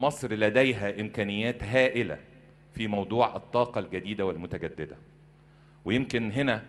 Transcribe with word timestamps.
مصر 0.00 0.32
لديها 0.34 1.00
إمكانيات 1.00 1.62
هائلة 1.62 2.18
في 2.74 2.86
موضوع 2.86 3.36
الطاقة 3.36 3.78
الجديدة 3.78 4.26
والمتجددة. 4.26 4.96
ويمكن 5.84 6.32
هنا 6.32 6.62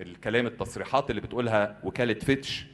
الكلام 0.00 0.46
التصريحات 0.46 1.10
اللي 1.10 1.20
بتقولها 1.20 1.78
وكالة 1.84 2.14
فيتش 2.14 2.66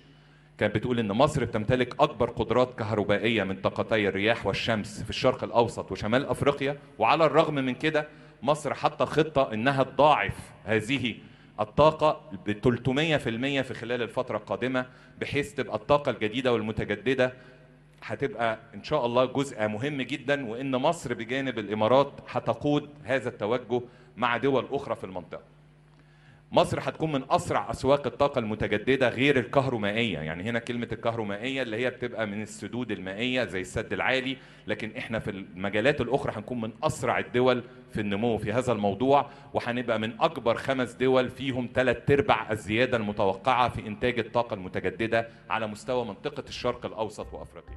كانت 0.59 0.75
بتقول 0.75 0.99
إن 0.99 1.13
مصر 1.13 1.45
بتمتلك 1.45 2.01
أكبر 2.01 2.31
قدرات 2.31 2.79
كهربائية 2.79 3.45
من 3.45 3.57
طاقتي 3.61 4.09
الرياح 4.09 4.47
والشمس 4.47 5.03
في 5.03 5.11
الشرق 5.11 5.45
الأوسط 5.45 5.93
وشمال 5.93 6.27
أفريقيا. 6.27 6.79
وعلى 6.99 7.27
الرغم 7.27 7.55
من 7.55 7.75
كده 7.75 8.09
مصر 8.43 8.75
حاطة 8.75 9.05
خطة 9.05 9.53
إنها 9.55 9.83
تضاعف 9.83 10.37
هذه 10.65 11.15
الطاقة 11.61 12.31
ب 12.47 12.53
300% 12.53 13.63
في 13.63 13.75
خلال 13.75 14.03
الفترة 14.03 14.37
القادمة 14.37 14.87
بحيث 15.21 15.55
تبقى 15.55 15.77
الطاقة 15.77 16.11
الجديدة 16.11 16.53
والمتجددة 16.53 17.33
هتبقى 18.03 18.59
إن 18.75 18.83
شاء 18.83 19.07
الله 19.07 19.25
جزء 19.25 19.67
مهم 19.69 20.03
جدا 20.03 20.47
وإن 20.51 20.77
مصر 20.77 21.15
بجانب 21.15 21.59
الإمارات 21.59 22.13
هتقود 22.29 22.89
هذا 23.05 23.29
التوجه 23.29 23.81
مع 24.17 24.37
دول 24.37 24.67
أخرى 24.71 24.97
في 24.97 25.05
المنطقة. 25.05 25.43
مصر 26.57 26.79
هتكون 26.83 27.13
من 27.13 27.23
أسرع 27.31 27.71
أسواق 27.71 28.07
الطاقة 28.07 28.39
المتجددة 28.39 29.09
غير 29.09 29.39
الكهرومائية، 29.39 30.19
يعني 30.19 30.43
هنا 30.43 30.59
كلمة 30.59 30.89
الكهرومائية 30.93 31.63
اللي 31.63 31.77
هي 31.77 31.91
بتبقى 31.91 32.27
من 32.27 32.43
السدود 32.43 32.91
المائية 32.91 33.45
زي 33.45 33.61
السد 33.61 33.93
العالي، 33.93 34.37
لكن 34.67 34.97
إحنا 34.99 35.19
في 35.19 35.31
المجالات 35.31 36.01
الأخرى 36.01 36.33
هنكون 36.37 36.61
من 36.61 36.71
أسرع 36.83 37.19
الدول 37.19 37.63
في 37.93 38.01
النمو 38.01 38.39
في 38.39 38.53
هذا 38.53 38.73
الموضوع 38.73 39.31
وهنبقى 39.55 39.99
من 39.99 40.21
أكبر 40.21 40.55
خمس 40.55 40.93
دول 40.93 41.29
فيهم 41.31 41.69
ثلاث 41.75 42.11
ارباع 42.11 42.53
الزيادة 42.53 42.97
المتوقعة 42.97 43.69
في 43.69 43.87
إنتاج 43.87 44.19
الطاقة 44.19 44.55
المتجددة 44.55 45.29
على 45.51 45.67
مستوى 45.67 46.05
منطقة 46.05 46.45
الشرق 46.49 46.87
الأوسط 46.87 47.35
وأفريقيا. 47.35 47.77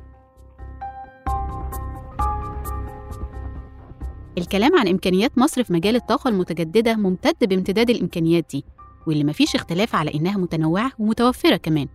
الكلام 4.38 4.78
عن 4.78 4.88
إمكانيات 4.88 5.38
مصر 5.38 5.64
في 5.64 5.74
مجال 5.74 5.96
الطاقة 5.96 6.28
المتجددة 6.28 6.96
ممتد 6.96 7.50
بامتداد 7.50 7.90
الإمكانيات 7.90 8.46
دي 8.52 8.66
واللي 9.08 9.24
مفيش 9.24 9.56
اختلاف 9.56 9.96
على 9.96 10.14
إنها 10.14 10.38
متنوعة 10.38 10.92
ومتوفرة 11.00 11.56
كمان. 11.56 11.88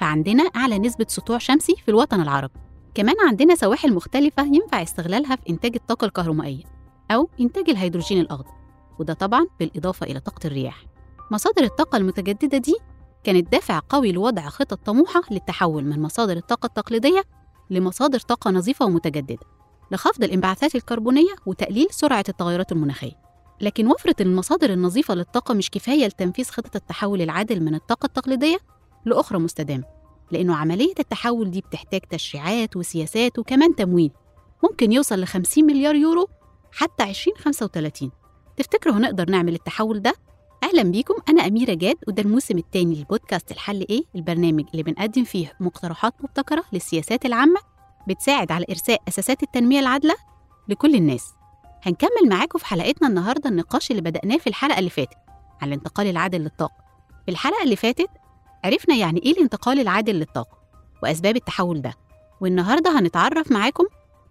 فعندنا 0.00 0.42
أعلى 0.42 0.78
نسبة 0.78 1.06
سطوع 1.08 1.38
شمسي 1.38 1.74
في 1.76 1.88
الوطن 1.88 2.20
العربي. 2.20 2.60
كمان 2.94 3.14
عندنا 3.28 3.54
سواحل 3.54 3.94
مختلفة 3.94 4.42
ينفع 4.42 4.82
استغلالها 4.82 5.36
في 5.36 5.42
إنتاج 5.50 5.74
الطاقة 5.74 6.04
الكهرومائية 6.04 6.64
أو 7.10 7.28
إنتاج 7.40 7.70
الهيدروجين 7.70 8.20
الأخضر 8.20 8.52
وده 8.98 9.14
طبعا 9.14 9.46
بالإضافة 9.60 10.06
إلى 10.06 10.20
طاقة 10.20 10.46
الرياح. 10.46 10.84
مصادر 11.30 11.62
الطاقة 11.64 11.96
المتجددة 11.96 12.58
دي 12.58 12.76
كانت 13.24 13.52
دافع 13.52 13.80
قوي 13.88 14.12
لوضع 14.12 14.42
خطط 14.48 14.86
طموحة 14.86 15.22
للتحول 15.30 15.84
من 15.84 16.02
مصادر 16.02 16.36
الطاقة 16.36 16.66
التقليدية 16.66 17.22
لمصادر 17.70 18.18
طاقة 18.18 18.50
نظيفة 18.50 18.86
ومتجددة. 18.86 19.38
لخفض 19.92 20.24
الانبعاثات 20.24 20.74
الكربونية 20.74 21.34
وتقليل 21.46 21.86
سرعة 21.90 22.24
التغيرات 22.28 22.72
المناخية. 22.72 23.12
لكن 23.60 23.86
وفرة 23.86 24.14
المصادر 24.20 24.70
النظيفة 24.72 25.14
للطاقة 25.14 25.54
مش 25.54 25.70
كفاية 25.70 26.06
لتنفيذ 26.06 26.44
خطة 26.50 26.76
التحول 26.76 27.22
العادل 27.22 27.60
من 27.62 27.74
الطاقة 27.74 28.06
التقليدية 28.06 28.56
لأخرى 29.04 29.38
مستدامة 29.38 29.84
لأنه 30.30 30.56
عملية 30.56 30.94
التحول 31.00 31.50
دي 31.50 31.60
بتحتاج 31.60 32.00
تشريعات 32.00 32.76
وسياسات 32.76 33.38
وكمان 33.38 33.74
تمويل. 33.76 34.10
ممكن 34.64 34.92
يوصل 34.92 35.20
ل 35.20 35.26
50 35.26 35.64
مليار 35.64 35.94
يورو 35.94 36.28
حتى 36.72 37.04
2035 37.04 38.10
تفتكروا 38.56 38.94
هنقدر 38.94 39.30
نعمل 39.30 39.54
التحول 39.54 40.02
ده؟ 40.02 40.14
أهلا 40.62 40.82
بيكم 40.82 41.14
أنا 41.28 41.46
أميرة 41.46 41.74
جاد 41.74 41.96
وده 42.08 42.22
الموسم 42.22 42.58
الثاني 42.58 42.94
للبودكاست 42.94 43.50
الحل 43.52 43.86
إيه؟ 43.90 44.02
البرنامج 44.16 44.64
اللي 44.72 44.82
بنقدم 44.82 45.24
فيه 45.24 45.52
مقترحات 45.60 46.14
مبتكرة 46.20 46.64
للسياسات 46.72 47.26
العامة 47.26 47.60
بتساعد 48.08 48.52
على 48.52 48.66
إرساء 48.70 49.02
أساسات 49.08 49.42
التنمية 49.42 49.80
العادلة 49.80 50.14
لكل 50.68 50.94
الناس. 50.94 51.34
هنكمل 51.82 52.28
معاكم 52.30 52.58
في 52.58 52.66
حلقتنا 52.66 53.08
النهاردة 53.08 53.50
النقاش 53.50 53.90
اللي 53.90 54.02
بدأناه 54.02 54.36
في 54.36 54.46
الحلقة 54.46 54.78
اللي 54.78 54.90
فاتت 54.90 55.16
عن 55.62 55.68
الانتقال 55.68 56.06
العادل 56.06 56.40
للطاقة. 56.40 56.82
في 57.24 57.30
الحلقة 57.30 57.62
اللي 57.62 57.76
فاتت 57.76 58.10
عرفنا 58.64 58.94
يعني 58.94 59.22
إيه 59.22 59.32
الانتقال 59.32 59.80
العادل 59.80 60.14
للطاقة 60.14 60.58
وأسباب 61.02 61.36
التحول 61.36 61.82
ده. 61.82 61.94
والنهاردة 62.40 62.98
هنتعرف 62.98 63.52
معاكم 63.52 63.84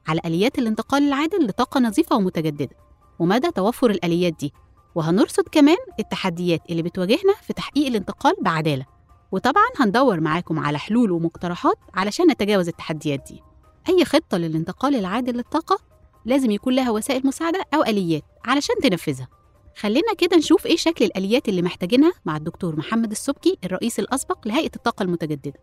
على 0.07 0.21
آليات 0.25 0.59
الانتقال 0.59 1.03
العادل 1.03 1.45
لطاقة 1.47 1.79
نظيفة 1.79 2.15
ومتجددة 2.15 2.75
ومدى 3.19 3.51
توفر 3.51 3.89
الآليات 3.89 4.33
دي. 4.39 4.53
وهنرصد 4.95 5.43
كمان 5.51 5.77
التحديات 5.99 6.61
اللي 6.69 6.81
بتواجهنا 6.81 7.33
في 7.41 7.53
تحقيق 7.53 7.87
الانتقال 7.87 8.35
بعدالة. 8.41 8.85
وطبعا 9.31 9.65
هندور 9.79 10.19
معاكم 10.19 10.59
على 10.59 10.79
حلول 10.79 11.11
ومقترحات 11.11 11.77
علشان 11.93 12.31
نتجاوز 12.31 12.67
التحديات 12.67 13.23
دي. 13.27 13.41
أي 13.89 14.05
خطة 14.05 14.37
للانتقال 14.37 14.95
العادل 14.95 15.37
للطاقة 15.37 15.79
لازم 16.25 16.51
يكون 16.51 16.75
لها 16.75 16.91
وسائل 16.91 17.27
مساعدة 17.27 17.63
أو 17.73 17.83
آليات 17.83 18.23
علشان 18.45 18.75
تنفذها. 18.83 19.27
خلينا 19.75 20.13
كده 20.17 20.37
نشوف 20.37 20.65
إيه 20.65 20.77
شكل 20.77 21.05
الآليات 21.05 21.49
اللي 21.49 21.61
محتاجينها 21.61 22.11
مع 22.25 22.37
الدكتور 22.37 22.75
محمد 22.75 23.11
السبكي 23.11 23.57
الرئيس 23.65 23.99
الأسبق 23.99 24.47
لهيئة 24.47 24.71
الطاقة 24.75 25.03
المتجددة. 25.03 25.53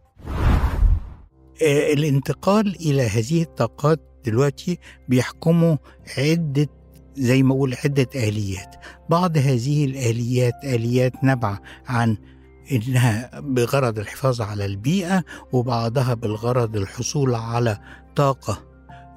آه، 1.62 1.92
الانتقال 1.92 2.76
إلى 2.80 3.02
هذه 3.02 3.42
الطاقات 3.42 4.00
دلوقتي 4.24 4.78
بيحكموا 5.08 5.76
عدة 6.18 6.68
زي 7.16 7.42
ما 7.42 7.54
أقول 7.54 7.74
عدة 7.84 8.08
آليات. 8.14 8.76
بعض 9.10 9.36
هذه 9.38 9.84
الآليات 9.84 10.54
آليات 10.64 11.12
نبع 11.24 11.58
عن 11.86 12.16
إنها 12.72 13.40
بغرض 13.40 13.98
الحفاظ 13.98 14.40
على 14.40 14.64
البيئة 14.64 15.24
وبعضها 15.52 16.14
بالغرض 16.14 16.76
الحصول 16.76 17.34
على 17.34 17.78
طاقة 18.16 18.62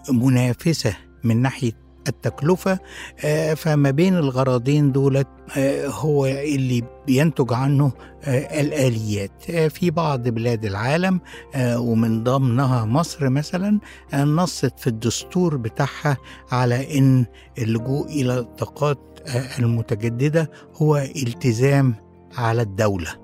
منافسة 0.09 0.97
من 1.23 1.41
ناحية 1.41 1.81
التكلفة 2.07 2.79
آه، 3.25 3.53
فما 3.53 3.91
بين 3.91 4.15
الغرضين 4.17 4.91
دولت 4.91 5.27
آه، 5.57 5.87
هو 5.87 6.25
اللي 6.25 6.83
بينتج 7.07 7.53
عنه 7.53 7.91
آه، 8.23 8.61
الآليات. 8.61 9.31
في 9.51 9.91
بعض 9.91 10.27
بلاد 10.27 10.65
العالم 10.65 11.19
ومن 11.57 12.23
ضمنها 12.23 12.85
مصر 12.85 13.29
مثلا 13.29 13.79
نصت 14.13 14.79
في 14.79 14.87
الدستور 14.87 15.57
بتاعها 15.57 16.17
على 16.51 16.97
أن 16.97 17.25
اللجوء 17.57 18.05
إلى 18.05 18.39
الطاقات 18.39 19.19
المتجددة 19.59 20.51
هو 20.75 20.97
التزام 20.97 21.95
على 22.37 22.61
الدولة. 22.61 23.15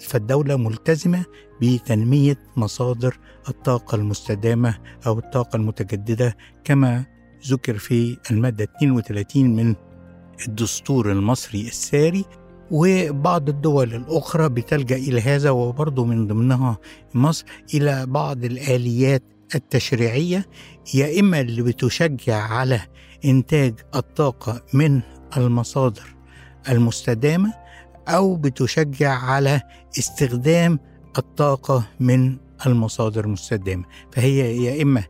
فالدولة 0.00 0.56
ملتزمة 0.56 1.24
بتنمية 1.62 2.38
مصادر 2.56 3.18
الطاقة 3.48 3.94
المستدامة 3.96 4.78
أو 5.06 5.18
الطاقة 5.18 5.56
المتجددة 5.56 6.36
كما 6.64 7.04
ذكر 7.46 7.78
في 7.78 8.16
المادة 8.30 8.64
32 8.64 9.56
من 9.56 9.74
الدستور 10.48 11.12
المصري 11.12 11.60
الساري. 11.60 12.24
وبعض 12.70 13.48
الدول 13.48 13.94
الأخرى 13.94 14.48
بتلجأ 14.48 14.96
إلى 14.96 15.20
هذا 15.20 15.50
وبرضه 15.50 16.04
من 16.04 16.26
ضمنها 16.26 16.78
مصر 17.14 17.44
إلى 17.74 18.06
بعض 18.06 18.44
الآليات 18.44 19.22
التشريعية 19.54 20.46
يا 20.94 21.20
إما 21.20 21.40
اللي 21.40 21.62
بتشجع 21.62 22.42
على 22.42 22.80
إنتاج 23.24 23.74
الطاقة 23.94 24.62
من 24.74 25.00
المصادر 25.36 26.16
المستدامة 26.68 27.54
أو 28.08 28.36
بتشجع 28.36 29.12
على 29.12 29.60
استخدام 29.98 30.78
الطاقة 31.18 31.88
من 32.00 32.36
المصادر 32.66 33.24
المستدامة 33.24 33.84
فهي 34.12 34.64
يا 34.64 34.82
إما 34.82 35.04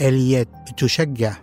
آليات 0.00 0.48
بتشجع 0.72 1.36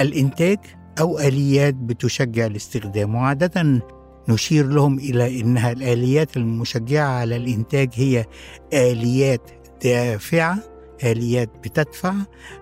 الإنتاج 0.00 0.58
أو 1.00 1.18
آليات 1.18 1.74
بتشجع 1.74 2.46
الاستخدام. 2.46 3.14
وعادة 3.14 3.82
نشير 4.28 4.66
لهم 4.66 4.98
إلى 4.98 5.40
أنها 5.40 5.72
الآليات 5.72 6.36
المشجعة 6.36 7.08
على 7.08 7.36
الإنتاج 7.36 7.88
هي 7.94 8.26
آليات 8.72 9.50
دافعة 9.84 10.58
آليات 11.04 11.48
بتدفع 11.64 12.14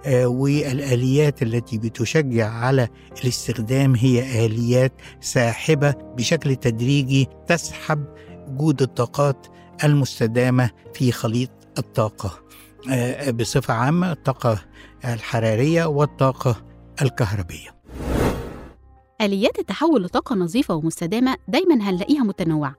آه 0.07 0.27
والآليات 0.27 1.43
التي 1.43 1.79
بتشجع 1.79 2.51
على 2.51 2.89
الاستخدام 3.25 3.95
هي 3.95 4.47
آليات 4.47 4.93
ساحبة 5.21 5.91
بشكل 6.17 6.57
تدريجي 6.57 7.29
تسحب 7.47 8.05
وجود 8.49 8.83
الطاقات 8.83 9.47
المستدامة 9.85 10.71
في 10.95 11.13
خليط 11.13 11.51
الطاقة 11.79 12.39
آه 12.91 13.31
بصفة 13.31 13.75
عامة 13.75 14.13
الطاقة 14.13 14.59
الحرارية 15.05 15.85
والطاقة 15.85 16.65
الكهربية. 17.03 17.79
آليات 19.21 19.59
التحول 19.59 20.03
لطاقة 20.05 20.35
نظيفة 20.35 20.75
ومستدامة 20.75 21.37
دايما 21.49 21.91
هنلاقيها 21.91 22.23
متنوعة 22.23 22.75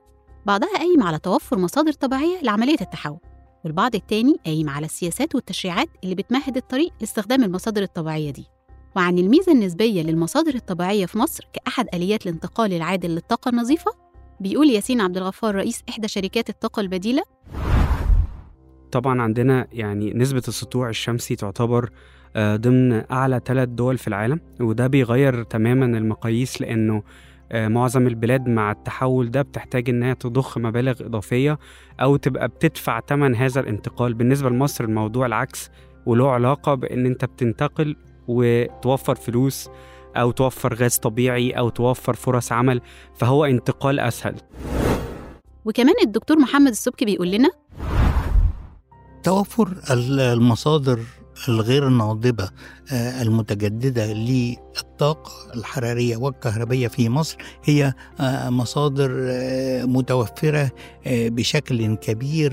بعضها 0.46 0.76
قايم 0.78 1.02
على 1.02 1.18
توفر 1.18 1.58
مصادر 1.58 1.92
طبيعية 1.92 2.40
لعملية 2.42 2.76
التحول. 2.80 3.18
والبعض 3.64 3.94
التاني 3.94 4.36
قايم 4.46 4.68
على 4.70 4.86
السياسات 4.86 5.34
والتشريعات 5.34 5.88
اللي 6.04 6.14
بتمهد 6.14 6.56
الطريق 6.56 6.92
لاستخدام 7.00 7.44
المصادر 7.44 7.82
الطبيعية 7.82 8.30
دي. 8.30 8.46
وعن 8.96 9.18
الميزة 9.18 9.52
النسبية 9.52 10.02
للمصادر 10.02 10.54
الطبيعية 10.54 11.06
في 11.06 11.18
مصر 11.18 11.44
كأحد 11.52 11.86
آليات 11.94 12.26
الانتقال 12.26 12.72
العادل 12.72 13.10
للطاقة 13.10 13.48
النظيفة 13.48 13.92
بيقول 14.40 14.70
ياسين 14.70 15.00
عبد 15.00 15.16
الغفار 15.16 15.54
رئيس 15.54 15.82
إحدى 15.88 16.08
شركات 16.08 16.50
الطاقة 16.50 16.80
البديلة. 16.80 17.22
طبعا 18.92 19.22
عندنا 19.22 19.66
يعني 19.72 20.12
نسبة 20.14 20.42
السطوع 20.48 20.88
الشمسي 20.88 21.36
تعتبر 21.36 21.90
آه، 22.36 22.56
ضمن 22.56 23.12
أعلى 23.12 23.40
ثلاث 23.44 23.68
دول 23.68 23.98
في 23.98 24.08
العالم 24.08 24.40
وده 24.60 24.86
بيغير 24.86 25.42
تماما 25.42 25.86
المقاييس 25.98 26.60
لأنه 26.60 27.02
معظم 27.54 28.06
البلاد 28.06 28.48
مع 28.48 28.70
التحول 28.72 29.30
ده 29.30 29.42
بتحتاج 29.42 29.88
إنها 29.90 30.14
تضخ 30.14 30.58
مبالغ 30.58 31.06
إضافية 31.06 31.58
أو 32.00 32.16
تبقى 32.16 32.48
بتدفع 32.48 33.00
ثمن 33.00 33.34
هذا 33.36 33.60
الانتقال. 33.60 34.14
بالنسبة 34.14 34.50
لمصر 34.50 34.84
الموضوع 34.84 35.26
العكس 35.26 35.70
وله 36.06 36.30
علاقة 36.30 36.74
بإن 36.74 37.06
أنت 37.06 37.24
بتنتقل 37.24 37.96
وتوفر 38.28 39.14
فلوس 39.14 39.68
أو 40.16 40.30
توفر 40.30 40.74
غاز 40.74 40.96
طبيعي 40.96 41.50
أو 41.50 41.68
توفر 41.68 42.14
فرص 42.14 42.52
عمل 42.52 42.80
فهو 43.16 43.44
انتقال 43.44 44.00
أسهل. 44.00 44.34
وكمان 45.64 45.94
الدكتور 46.04 46.38
محمد 46.38 46.70
السبكي 46.70 47.04
بيقول 47.04 47.30
لنا 47.30 47.50
توفر 49.22 49.68
ال- 49.90 50.20
المصادر 50.20 50.98
الغير 51.48 51.88
ناضبة 51.88 52.50
آه، 52.92 53.22
المتجددة 53.22 54.12
للطاقة 54.12 55.32
الحرارية 55.54 56.16
والكهربية 56.16 56.88
في 56.88 57.08
مصر 57.08 57.36
هي 57.64 57.92
آه، 58.20 58.50
مصادر 58.50 59.10
آه، 59.30 59.84
متوفرة 59.84 60.70
بشكل 61.06 61.94
كبير 61.94 62.52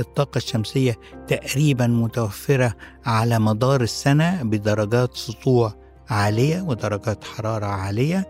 الطاقة 0.00 0.36
الشمسية 0.38 0.98
تقريبا 1.28 1.86
متوفرة 1.86 2.74
على 3.04 3.38
مدار 3.38 3.80
السنة 3.80 4.42
بدرجات 4.42 5.14
سطوع 5.14 5.74
عالية 6.08 6.60
ودرجات 6.62 7.24
حرارة 7.24 7.66
عالية 7.66 8.28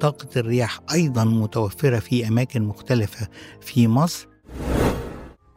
طاقة 0.00 0.28
الرياح 0.36 0.80
أيضا 0.92 1.24
متوفرة 1.24 1.98
في 1.98 2.28
أماكن 2.28 2.62
مختلفة 2.62 3.28
في 3.60 3.88
مصر. 3.88 4.31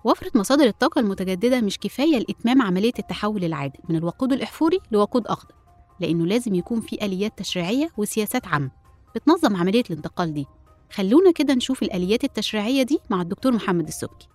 وفرة 0.05 0.31
مصادر 0.35 0.63
الطاقة 0.63 0.99
المتجددة 0.99 1.61
مش 1.61 1.79
كفاية 1.79 2.17
لإتمام 2.17 2.61
عملية 2.61 2.93
التحول 2.99 3.43
العادل 3.43 3.79
من 3.89 3.95
الوقود 3.95 4.33
الأحفوري 4.33 4.79
لوقود 4.91 5.27
أخضر 5.27 5.55
لأنه 5.99 6.25
لازم 6.25 6.55
يكون 6.55 6.81
في 6.81 7.05
آليات 7.05 7.37
تشريعية 7.37 7.89
وسياسات 7.97 8.47
عامة. 8.47 8.71
بتنظم 9.15 9.55
عملية 9.55 9.83
الانتقال 9.89 10.33
دي. 10.33 10.45
خلونا 10.91 11.31
كده 11.31 11.53
نشوف 11.53 11.83
الآليات 11.83 12.23
التشريعية 12.23 12.83
دي 12.83 12.99
مع 13.09 13.21
الدكتور 13.21 13.51
محمد 13.51 13.87
السبكي. 13.87 14.27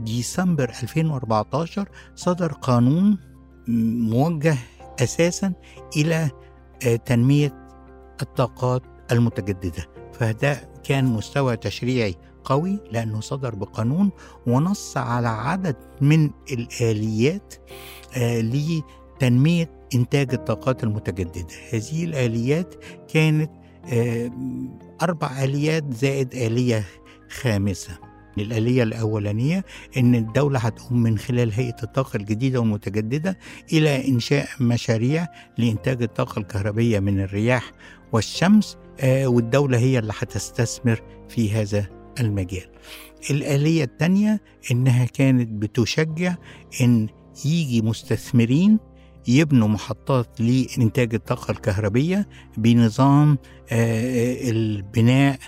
ديسمبر 0.00 0.68
2014 0.82 1.88
صدر 2.14 2.52
قانون 2.52 3.18
موجه 4.08 4.56
أساسا 5.00 5.52
إلى 5.96 6.30
آه، 6.86 6.96
تنمية 6.96 7.68
الطاقات 8.22 8.82
المتجددة 9.14 9.88
فده 10.12 10.68
كان 10.84 11.04
مستوى 11.04 11.56
تشريعي 11.56 12.14
قوي 12.44 12.80
لأنه 12.90 13.20
صدر 13.20 13.54
بقانون 13.54 14.10
ونص 14.46 14.96
على 14.96 15.28
عدد 15.28 15.76
من 16.00 16.30
الآليات 16.52 17.54
آه، 18.16 18.40
لتنمية 18.40 19.70
إنتاج 19.94 20.34
الطاقات 20.34 20.84
المتجددة. 20.84 21.54
هذه 21.72 22.04
الآليات 22.04 22.74
كانت 23.08 23.50
آه، 23.92 24.30
أربع 25.02 25.44
آليات 25.44 25.94
زائد 25.94 26.34
آلية 26.34 26.84
خامسة. 27.28 27.98
الآلية 28.42 28.82
الأولانية 28.82 29.64
إن 29.96 30.14
الدولة 30.14 30.58
هتقوم 30.58 31.02
من 31.02 31.18
خلال 31.18 31.52
هيئة 31.52 31.76
الطاقة 31.82 32.16
الجديدة 32.16 32.60
والمتجددة 32.60 33.38
إلى 33.72 34.08
إنشاء 34.08 34.48
مشاريع 34.60 35.26
لإنتاج 35.58 36.02
الطاقة 36.02 36.38
الكهربية 36.38 37.00
من 37.00 37.20
الرياح 37.20 37.72
والشمس 38.12 38.76
آه، 39.00 39.26
والدولة 39.26 39.78
هي 39.78 39.98
اللي 39.98 40.12
هتستثمر 40.18 41.02
في 41.28 41.50
هذا 41.50 41.86
المجال. 42.20 42.66
الآلية 43.30 43.84
الثانية 43.84 44.40
إنها 44.70 45.04
كانت 45.04 45.48
بتشجع 45.50 46.34
إن 46.80 47.08
يجي 47.44 47.82
مستثمرين 47.82 48.78
يبنوا 49.28 49.68
محطات 49.68 50.40
لإنتاج 50.40 51.14
الطاقة 51.14 51.50
الكهربية 51.52 52.28
بنظام 52.56 53.38
آه، 53.72 54.50
البناء 54.50 55.38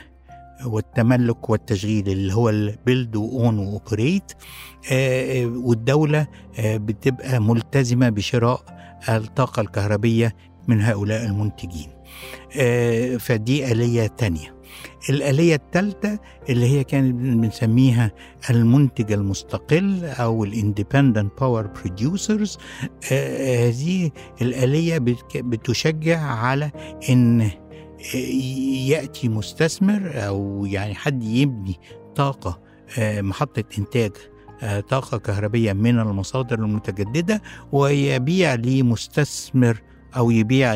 والتملك 0.65 1.51
والتشغيل 1.51 2.09
اللي 2.09 2.35
هو 2.35 2.49
ال 2.51 2.62
build 2.62 3.17
own 3.17 3.59
operate 3.59 4.33
والدولة 5.45 6.27
آه، 6.59 6.77
بتبقى 6.77 7.41
ملتزمة 7.41 8.09
بشراء 8.09 8.61
الطاقة 9.09 9.61
الكهربية 9.61 10.37
من 10.69 10.81
هؤلاء 10.81 11.27
المنتجين. 11.27 11.89
آه، 12.57 13.17
فدي 13.17 13.73
آلية 13.73 14.07
تانية. 14.07 14.57
الآلية 15.11 15.55
الثالثة 15.55 16.19
اللي 16.49 16.67
هي 16.67 16.85
كانت 16.85 17.15
بنسميها 17.15 18.11
المنتج 18.51 19.13
المستقل 19.13 20.05
أو 20.05 20.45
ال 20.45 20.52
independent 20.52 21.33
power 21.41 21.67
producers 21.67 22.59
هذه 23.11 24.11
الآلية 24.43 24.99
بتشجع 25.37 26.21
على 26.21 26.71
إن 27.11 27.51
يأتي 28.89 29.29
مستثمر 29.29 30.13
أو 30.15 30.67
يعني 30.67 30.95
حد 30.95 31.23
يبني 31.23 31.77
طاقة 32.17 32.61
آه، 32.99 33.21
محطة 33.21 33.65
إنتاج 33.79 34.13
آه، 34.63 34.81
طاقة 34.81 35.19
كهربية 35.19 35.73
من 35.73 35.99
المصادر 36.01 36.59
المتجددة 36.59 37.43
ويبيع 37.73 38.55
لمستثمر 38.55 39.83
أو 40.17 40.31
يبيع 40.31 40.75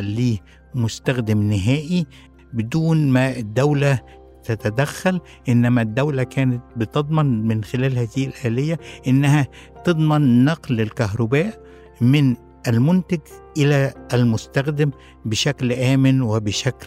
لمستخدم 0.75 1.43
نهائي 1.43 2.07
بدون 2.53 3.11
ما 3.11 3.37
الدولة 3.37 4.01
تتدخل. 4.45 5.21
إنما 5.49 5.83
الدولة 5.83 6.23
كانت 6.23 6.63
بتضمن 6.77 7.47
من 7.47 7.65
خلال 7.65 7.99
هذه 7.99 8.27
الآلية 8.27 8.79
إنها 9.07 9.49
تضمن 9.85 10.45
نقل 10.45 10.81
الكهرباء 10.81 11.63
من 12.01 12.37
المنتج 12.69 13.21
إلى 13.57 13.95
المستخدم 14.15 14.91
بشكل 15.25 15.73
آمن 15.73 16.23
وبشكل 16.23 16.87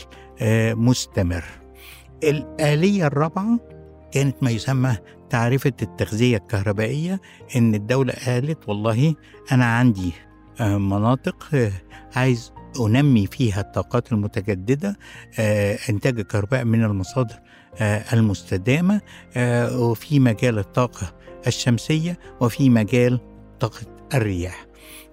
مستمر. 0.75 1.43
الآلية 2.23 3.07
الرابعة 3.07 3.59
كانت 4.11 4.43
ما 4.43 4.51
يسمى 4.51 4.97
تعرفة 5.29 5.73
التغذية 5.81 6.37
الكهربائية 6.37 7.21
إن 7.55 7.75
الدولة 7.75 8.13
قالت 8.25 8.69
والله 8.69 9.15
أنا 9.51 9.65
عندي 9.65 10.11
آه، 10.59 10.77
مناطق 10.77 11.49
آه، 11.53 11.71
عايز 12.15 12.53
أنمي 12.79 13.27
فيها 13.27 13.61
الطاقات 13.61 14.11
المتجددة 14.11 14.97
آه، 15.39 15.77
إنتاج 15.89 16.19
الكهرباء 16.19 16.63
من 16.65 16.83
المصادر 16.83 17.35
آه، 17.81 18.03
المستدامة 18.13 19.01
آه، 19.37 19.79
وفي 19.79 20.19
مجال 20.19 20.59
الطاقة 20.59 21.15
الشمسية 21.47 22.19
وفي 22.41 22.69
مجال 22.69 23.19
طاقة 23.59 23.85
الرياح 24.13 24.65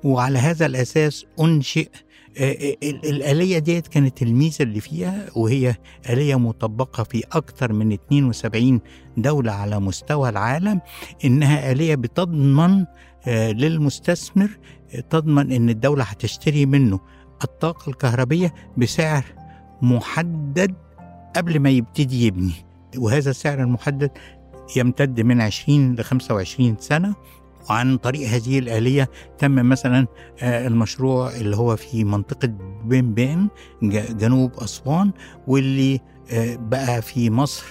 وعلى 0.05 0.39
هذا 0.39 0.67
الأساس 0.67 1.25
أنشئ 1.41 1.89
آه، 1.89 2.10
الآلية 2.39 3.59
ديت 3.59 3.87
كانت 3.87 4.23
الميزة 4.23 4.63
اللي 4.63 4.81
فيها 4.81 5.27
وهي 5.37 5.75
آلية 6.11 6.39
مطبقة 6.39 7.03
في 7.05 7.25
أكثر 7.33 7.73
من 7.73 7.93
72 7.93 8.81
دولة 9.17 9.53
على 9.53 9.81
مستوى 9.81 10.29
العالم 10.29 10.81
إنها 11.25 11.73
آلية 11.73 11.95
بتضمن 11.95 12.85
آه، 13.27 13.53
للمستثمر 13.53 14.51
آه، 14.95 15.01
تضمن 15.01 15.53
إن 15.53 15.69
الدولة 15.69 16.05
هتشتري 16.05 16.67
منه 16.67 17.01
الطاقة 17.45 17.91
الكهربية 17.91 18.55
بسعر 18.77 19.25
محدد 19.83 20.75
قبل 21.37 21.61
ما 21.61 21.71
يبتدي 21.71 22.27
يبني 22.27 22.53
وهذا 22.99 23.31
السعر 23.31 23.61
المحدد 23.61 24.11
يمتد 24.77 25.21
من 25.21 25.41
20 25.41 25.95
ل 25.95 26.05
25 26.05 26.77
سنة. 26.81 27.15
وعن 27.71 27.97
طريق 27.97 28.29
هذه 28.29 28.59
الآلية 28.59 29.11
تم 29.39 29.55
مثلا 29.69 30.07
آه، 30.41 30.67
المشروع 30.67 31.31
اللي 31.37 31.57
هو 31.57 31.77
في 31.77 32.05
منطقة 32.05 32.49
بين 32.85 33.15
بين 33.15 33.49
جنوب 33.83 34.53
أسوان 34.55 35.11
واللي 35.47 36.01
آه، 36.31 36.57
بقى 36.57 37.03
في 37.03 37.31
مصر 37.31 37.65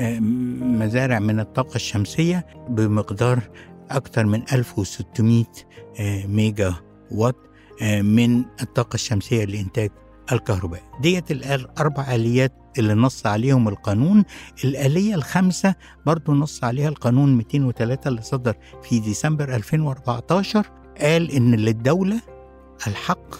آه، 0.00 0.18
مزارع 0.60 1.18
من 1.18 1.40
الطاقة 1.40 1.74
الشمسية 1.74 2.46
بمقدار 2.68 3.40
أكثر 3.90 4.26
من 4.26 4.42
1600 4.52 5.44
آه، 6.00 6.26
ميجا 6.26 6.74
وات 7.10 7.36
من 8.02 8.44
الطاقة 8.62 8.94
الشمسية 8.94 9.44
لإنتاج 9.44 9.90
الكهرباء 10.32 10.82
ديت 11.00 11.30
الأربع 11.30 12.14
آليات 12.14 12.52
اللي 12.78 12.94
نص 12.94 13.26
عليهم 13.26 13.68
القانون 13.68 14.24
الآلية 14.64 15.14
الخامسة 15.14 15.74
برضو 16.06 16.34
نص 16.34 16.64
عليها 16.64 16.88
القانون 16.88 17.36
203 17.36 18.08
اللي 18.08 18.22
صدر 18.22 18.54
في 18.82 18.98
ديسمبر 18.98 19.54
2014 19.54 20.66
قال 21.00 21.30
إن 21.30 21.54
للدولة 21.54 22.20
الحق 22.86 23.34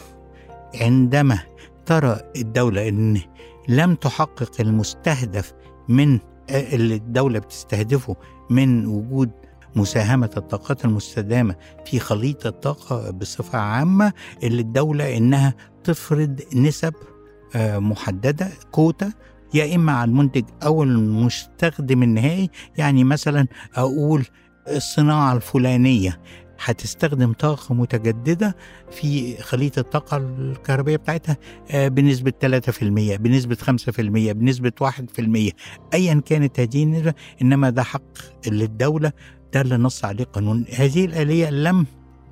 عندما 0.75 1.39
ترى 1.87 2.21
الدولة 2.37 2.89
إن 2.89 3.21
لم 3.69 3.95
تحقق 3.95 4.53
المستهدف 4.61 5.53
من 5.89 6.19
اللي 6.51 6.95
الدولة 6.95 7.39
بتستهدفه 7.39 8.17
من 8.51 8.87
وجود 8.87 9.31
مساهمة 9.77 10.31
الطاقات 10.37 10.85
المستدامة 10.85 11.57
في 11.87 11.99
خليط 11.99 12.47
الطاقة 12.47 13.11
بصفة 13.11 13.59
عامة 13.59 14.13
اللي 14.43 14.63
الدولة 14.63 15.17
إنها 15.17 15.55
تفرض 15.85 16.41
نسب 16.55 16.95
آه، 16.95 17.16
محددة 17.57 18.49
كوتا 18.71 19.13
يا 19.55 19.75
إما 19.75 19.93
على 19.93 20.09
المنتج 20.09 20.45
أو 20.63 20.83
المستخدم 20.83 22.03
النهائي 22.03 22.51
يعني 22.79 23.05
مثلا 23.05 23.47
أقول 23.75 24.25
الصناعة 24.69 25.33
الفلانية 25.37 26.21
هتستخدم 26.65 27.33
طاقة 27.33 27.75
متجددة 27.75 28.57
في 28.91 29.37
خليط 29.43 29.79
الطاقة 29.79 30.17
الكهربائية 30.17 30.97
بتاعتها 30.97 31.37
آه، 31.71 31.89
بنسبة 31.89 32.33
3% 32.43 33.17
بنسبة 33.17 33.57
5% 33.57 34.33
بنسبة 34.33 34.73
1% 34.81 35.53
أيا 35.95 36.23
كانت 36.27 36.61
هذه 36.61 36.83
النسبة 36.83 37.15
إنما 37.43 37.71
ده 37.71 37.83
حق 37.83 38.03
للدولة 38.47 39.13
ده 39.55 39.61
اللي 39.61 39.77
نص 39.77 40.05
عليه 40.05 40.25
قانون. 40.25 40.65
هذه 40.77 41.05
الآلية 41.05 41.51
لم 41.51 41.87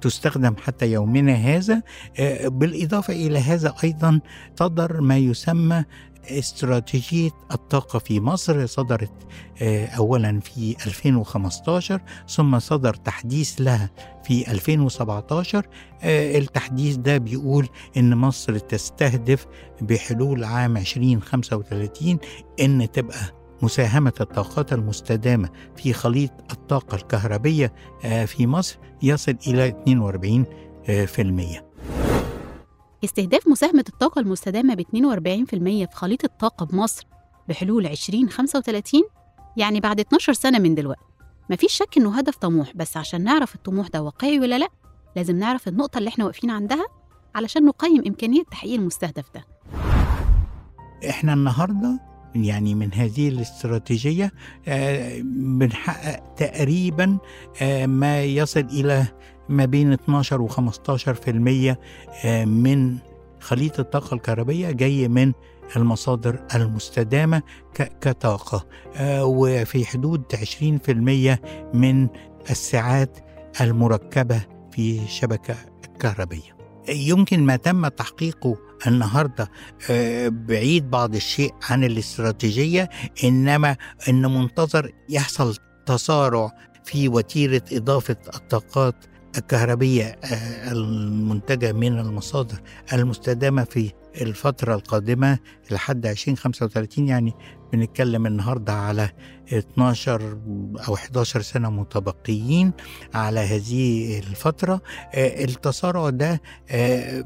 تستخدم 0.05 0.55
حتى 0.65 0.93
يومنا 0.93 1.35
هذا 1.35 1.83
آه، 2.19 2.49
بالإضافة 2.49 3.13
إلى 3.13 3.39
هذا 3.39 3.75
أيضا 3.85 4.21
صدر 4.59 5.01
ما 5.01 5.19
يسمى 5.19 5.85
استراتيجية 6.31 7.31
الطاقة 7.53 7.99
في 7.99 8.21
مصر 8.21 8.67
صدرت 8.67 9.13
آه، 9.63 9.87
أولا 9.87 10.41
في 10.41 10.77
2015 10.87 12.03
ثم 12.29 12.59
صدر 12.59 12.95
تحديث 12.95 13.61
لها 13.61 13.91
في 14.25 14.51
2017 14.51 15.67
آه، 16.03 16.39
التحديث 16.39 16.97
ده 16.97 17.19
بيقول 17.19 17.69
إن 17.97 18.17
مصر 18.17 18.59
تستهدف 18.59 19.47
بحلول 19.81 20.45
عام 20.45 20.77
2035 20.77 22.19
إن 22.61 22.93
تبقى 22.93 23.34
مساهمة 23.63 24.13
الطاقات 24.21 24.73
المستدامة 24.73 25.49
في 25.77 25.93
خليط 25.93 26.31
الطاقة 26.53 26.95
الكهربية 26.95 27.73
آه، 28.05 28.25
في 28.25 28.47
مصر 28.47 28.79
يصل 29.03 29.37
إلى 29.47 29.69
42 29.69 30.45
آه، 30.89 31.05
في 31.05 31.23
المية. 31.23 31.67
استهداف 33.05 33.49
مساهمة 33.49 33.85
الطاقة 33.89 34.19
المستدامة 34.21 34.75
ب 34.75 34.81
42% 34.81 35.87
في 35.87 35.97
خليط 35.97 36.25
الطاقة 36.25 36.67
بمصر 36.67 37.07
بحلول 37.49 37.87
2035 37.87 39.03
يعني 39.57 39.81
بعد 39.81 40.01
12 40.01 40.33
سنة 40.33 40.59
من 40.59 40.75
دلوقتي. 40.75 41.01
مفيش 41.51 41.73
شك 41.73 41.99
إنه 41.99 42.19
هدف 42.19 42.37
طموح 42.37 42.73
بس 42.75 42.97
عشان 42.97 43.25
نعرف 43.25 43.55
الطموح 43.55 43.89
ده 43.89 44.03
واقعي 44.03 44.41
ولا 44.41 44.59
لأ 44.59 44.69
لازم 45.17 45.37
نعرف 45.39 45.69
النقطة 45.69 45.99
اللي 45.99 46.09
إحنا 46.09 46.25
واقفين 46.25 46.51
عندها 46.51 46.85
علشان 47.35 47.65
نقيم 47.65 48.03
إمكانية 48.07 48.43
تحقيق 48.51 48.75
المستهدف 48.75 49.25
ده. 49.35 49.45
إحنا 51.09 51.33
النهارده 51.33 52.01
يعني 52.35 52.75
من 52.75 52.95
هذه 52.95 53.29
الاستراتيجية 53.29 54.33
آه، 54.69 55.21
بنحقق 55.35 56.35
تقريبا 56.37 57.19
آه، 57.62 57.87
ما 57.87 58.23
يصل 58.23 58.61
إلى 58.61 59.07
ما 59.49 59.64
بين 59.64 59.93
12 59.93 60.43
و 60.43 60.47
15 60.47 61.14
في 61.14 61.31
المية 61.31 61.81
آه، 62.25 62.45
من 62.45 62.97
خليط 63.41 63.81
الطاقة 63.81 64.14
الكهربية 64.14 64.71
جاي 64.71 65.09
من 65.09 65.33
المصادر 65.76 66.41
المستدامة 66.55 67.43
كطاقة 68.00 68.67
آه، 68.97 69.25
وفي 69.25 69.87
حدود 69.87 70.23
20 70.35 70.79
في 70.79 70.93
المية 70.93 71.41
من 71.75 72.09
الساعات 72.50 73.19
المركبة 73.61 74.41
في 74.73 75.03
الشبكة 75.03 75.55
الكهربية 75.85 76.57
يمكن 76.88 77.41
ما 77.43 77.57
تم 77.57 77.88
تحقيقه 77.88 78.57
النهارده 78.87 79.50
آه، 79.90 80.28
بعيد 80.28 80.90
بعض 80.90 81.14
الشيء 81.14 81.54
عن 81.71 81.85
الاستراتيجية 81.85 82.90
إنما 83.25 83.76
إن 84.09 84.35
منتظر 84.35 84.90
يحصل 85.09 85.57
تسارع 85.87 86.50
في 86.85 87.09
وتيرة 87.09 87.62
إضافة 87.73 88.16
الطاقات 88.35 88.95
الكهربية 89.38 90.04
آه، 90.04 90.73
المنتجة 90.73 91.73
من 91.73 91.99
المصادر 91.99 92.61
المستدامة 92.93 93.64
في 93.64 93.93
الفترة 94.21 94.75
القادمة 94.75 95.38
لحد 95.71 96.06
2035 96.06 97.09
يعني 97.09 97.33
بنتكلم 97.73 98.26
النهاردة 98.26 98.73
على 98.73 99.11
12 99.52 100.38
أو 100.88 100.94
11 100.94 101.42
سنة 101.42 101.71
متبقيين 101.71 102.73
على 103.14 103.40
هذه 103.40 104.18
الفترة. 104.18 104.80
آه، 105.14 105.44
التسارع 105.44 106.11
ده 106.11 106.40
آه، 106.71 107.25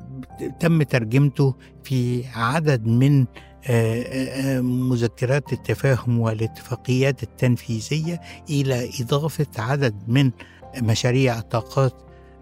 تم 0.60 0.82
ترجمته 0.82 1.54
في 1.84 2.26
عدد 2.26 2.86
من 2.86 3.26
آه، 3.66 4.60
مذكرات 4.60 5.52
التفاهم 5.52 6.20
والاتفاقيات 6.20 7.22
التنفيذية 7.22 8.20
إلى 8.50 8.90
إضافة 9.00 9.46
عدد 9.58 9.94
من 10.08 10.30
مشاريع 10.82 11.38
الطاقات 11.38 11.92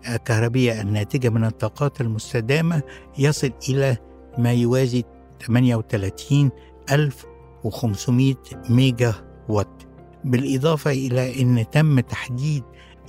الكهربية 0.09 0.81
الناتجة 0.81 1.29
من 1.29 1.45
الطاقات 1.45 2.01
المستدامة 2.01 2.83
يصل 3.19 3.53
إلى 3.69 3.97
ما 4.39 4.53
يوازي 4.53 5.05
38500 5.41 8.35
ميجا 8.71 9.15
وات. 9.49 9.83
بالإضافة 10.25 10.91
إلى 10.91 11.43
أن 11.43 11.71
تم 11.71 12.01
تحديد 12.01 12.63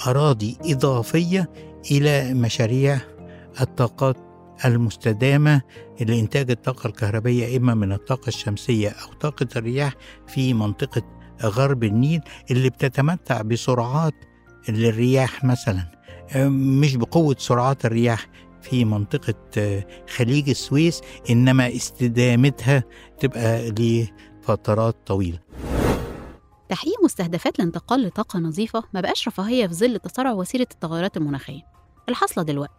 أراضي 0.07 0.57
إضافية 0.65 1.49
إلى 1.91 2.33
مشاريع 2.33 2.99
الطاقات 3.61 4.17
المستدامة 4.65 5.61
لإنتاج 6.01 6.51
الطاقة 6.51 6.87
الكهربية 6.87 7.57
إما 7.57 7.73
من 7.73 7.91
الطاقة 7.91 8.27
الشمسية 8.27 8.89
أو 8.89 9.13
طاقة 9.13 9.47
الرياح 9.55 9.93
في 10.27 10.53
منطقة 10.53 11.01
غرب 11.43 11.83
النيل 11.83 12.21
اللي 12.51 12.69
بتتمتع 12.69 13.41
بسرعات 13.41 14.13
للرياح 14.69 15.43
مثلا. 15.43 15.91
مش 16.49 16.95
بقوة 16.95 17.35
سرعات 17.39 17.85
الرياح 17.85 18.27
في 18.69 18.85
منطقة 18.85 19.83
خليج 20.15 20.49
السويس 20.49 21.01
إنما 21.29 21.75
استدامتها 21.75 22.83
تبقى 23.19 23.69
لفترات 23.71 24.95
طويلة. 25.07 25.39
تحقيق 26.69 27.03
مستهدفات 27.03 27.59
الانتقال 27.59 28.03
لطاقة 28.03 28.39
نظيفة 28.39 28.83
ما 28.93 29.01
بقاش 29.01 29.27
رفاهية 29.27 29.67
في 29.67 29.73
ظل 29.73 29.99
تسارع 29.99 30.31
وسيلة 30.31 30.67
التغيرات 30.71 31.17
المناخية. 31.17 31.61
الحاصلة 32.09 32.43
دلوقتي. 32.43 32.73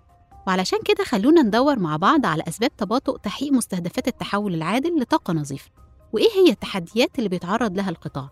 وعلشان 0.47 0.79
كده 0.85 1.05
خلونا 1.05 1.43
ندور 1.43 1.79
مع 1.79 1.97
بعض 1.97 2.27
على 2.27 2.43
أسباب 2.49 2.77
تباطؤ 2.77 3.17
تحقيق 3.17 3.53
مستهدفات 3.53 4.09
التحول 4.09 4.55
العادل 4.55 5.01
لطاقة 5.01 5.33
نظيفة. 5.33 5.71
وإيه 6.13 6.29
هي 6.47 6.51
التحديات 6.51 7.19
اللي 7.19 7.29
بيتعرض 7.29 7.77
لها 7.77 7.91
القطاع؟ 7.91 8.31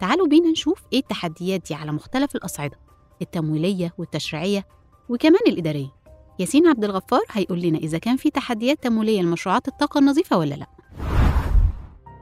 تعالوا 0.00 0.26
بينا 0.26 0.50
نشوف 0.50 0.82
إيه 0.92 0.98
التحديات 0.98 1.62
دي 1.68 1.74
على 1.74 1.92
مختلف 1.92 2.36
الأصعدة 2.36 2.78
التمويلية 3.22 3.94
والتشريعية 3.98 4.66
وكمان 5.08 5.40
الإدارية. 5.48 5.97
ياسين 6.38 6.66
عبد 6.66 6.84
الغفار 6.84 7.20
هيقول 7.30 7.60
لنا 7.62 7.78
إذا 7.78 7.98
كان 7.98 8.16
في 8.16 8.30
تحديات 8.30 8.82
تمويلية 8.82 9.22
لمشروعات 9.22 9.68
الطاقة 9.68 9.98
النظيفة 9.98 10.38
ولا 10.38 10.54
لأ. 10.54 10.66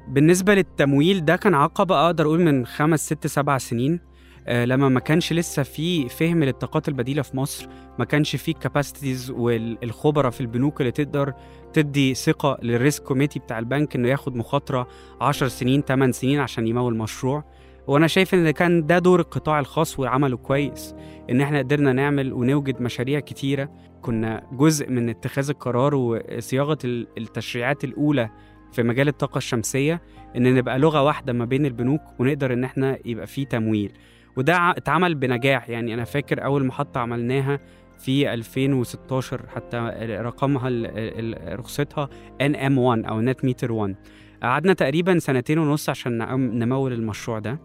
بالنسبة 0.09 0.55
للتمويل 0.55 1.25
ده 1.25 1.37
كان 1.37 1.55
عقبة 1.55 2.07
أقدر 2.07 2.25
أقول 2.25 2.41
من 2.41 2.67
خمس 2.67 3.07
ست 3.07 3.27
سبع 3.27 3.59
سنين 3.59 4.01
آه، 4.49 4.65
لما 4.65 4.89
ما 4.89 5.01
كانش 5.01 5.33
لسه 5.33 5.63
في 5.63 6.09
فهم 6.09 6.45
للطاقات 6.45 6.89
البديلة 6.89 7.23
في 7.23 7.37
مصر 7.37 7.69
ما 7.99 8.05
كانش 8.05 8.37
في 8.37 8.53
كاباسيتيز 8.53 9.31
والخبرة 9.31 10.31
في 10.31 10.41
البنوك 10.41 10.81
اللي 10.81 10.93
تقدر 10.93 11.33
تدي 11.73 12.15
ثقة 12.15 12.59
لل 12.63 12.76
risk 12.76 13.03
committee 13.03 13.39
بتاع 13.39 13.59
البنك 13.59 13.97
إنه 13.97 14.09
ياخد 14.09 14.37
مخاطرة 14.37 14.89
10 15.21 15.49
سنين 15.49 15.81
8 15.83 16.13
سنين 16.13 16.41
عشان 16.41 16.67
يمول 16.67 16.97
مشروع 16.97 17.45
وأنا 17.87 18.07
شايف 18.07 18.35
إن 18.35 18.51
كان 18.51 18.87
ده 18.87 18.99
دور 18.99 19.21
القطاع 19.21 19.59
الخاص 19.61 19.99
وعمله 19.99 20.37
كويس 20.37 20.95
إن 21.31 21.41
إحنا 21.41 21.59
قدرنا 21.59 21.93
نعمل 21.93 22.33
ونوجد 22.33 22.81
مشاريع 22.81 23.21
كتيرة. 23.21 23.69
كنا 24.07 24.43
جزء 24.53 24.91
من 24.91 25.09
اتخاذ 25.09 25.51
القرار 25.51 25.95
وصياغة 25.95 26.79
ال- 26.85 27.07
التشريعات 27.19 27.85
الأولى 27.85 28.31
في 28.73 28.83
مجال 28.83 29.09
الطاقة 29.09 29.39
الشمسية 29.39 30.03
إن 30.37 30.55
نبقى 30.55 30.79
لغة 30.79 31.03
واحدة 31.03 31.33
ما 31.33 31.45
بين 31.45 31.67
البنوك 31.67 32.01
ونقدر 32.19 32.53
إن 32.53 32.65
إحنا 32.65 32.99
يبقى 33.05 33.27
فيه 33.27 33.45
تمويل. 33.47 33.93
وده 34.37 34.71
اتعمل 34.71 35.15
بنجاح 35.15 35.69
يعني 35.71 35.95
أنا 35.95 36.05
فاكر 36.05 36.45
أول 36.45 36.65
محطة 36.67 37.01
عملناها 37.01 37.61
في 37.99 38.35
2016 38.35 39.47
حتى 39.49 39.77
رقمها 40.23 40.69
ال- 40.69 40.87
ال- 40.97 41.59
رخصتها 41.59 42.09
NM1 42.43 43.09
أو 43.09 43.21
net 43.21 43.45
meter 43.45 43.73
1 43.73 43.95
قعدنا 44.43 44.73
تقريبا 44.73 45.19
سنتين 45.19 45.59
ونص 45.59 45.89
عشان 45.89 46.19
نمول 46.59 46.93
المشروع 46.93 47.39
ده. 47.39 47.59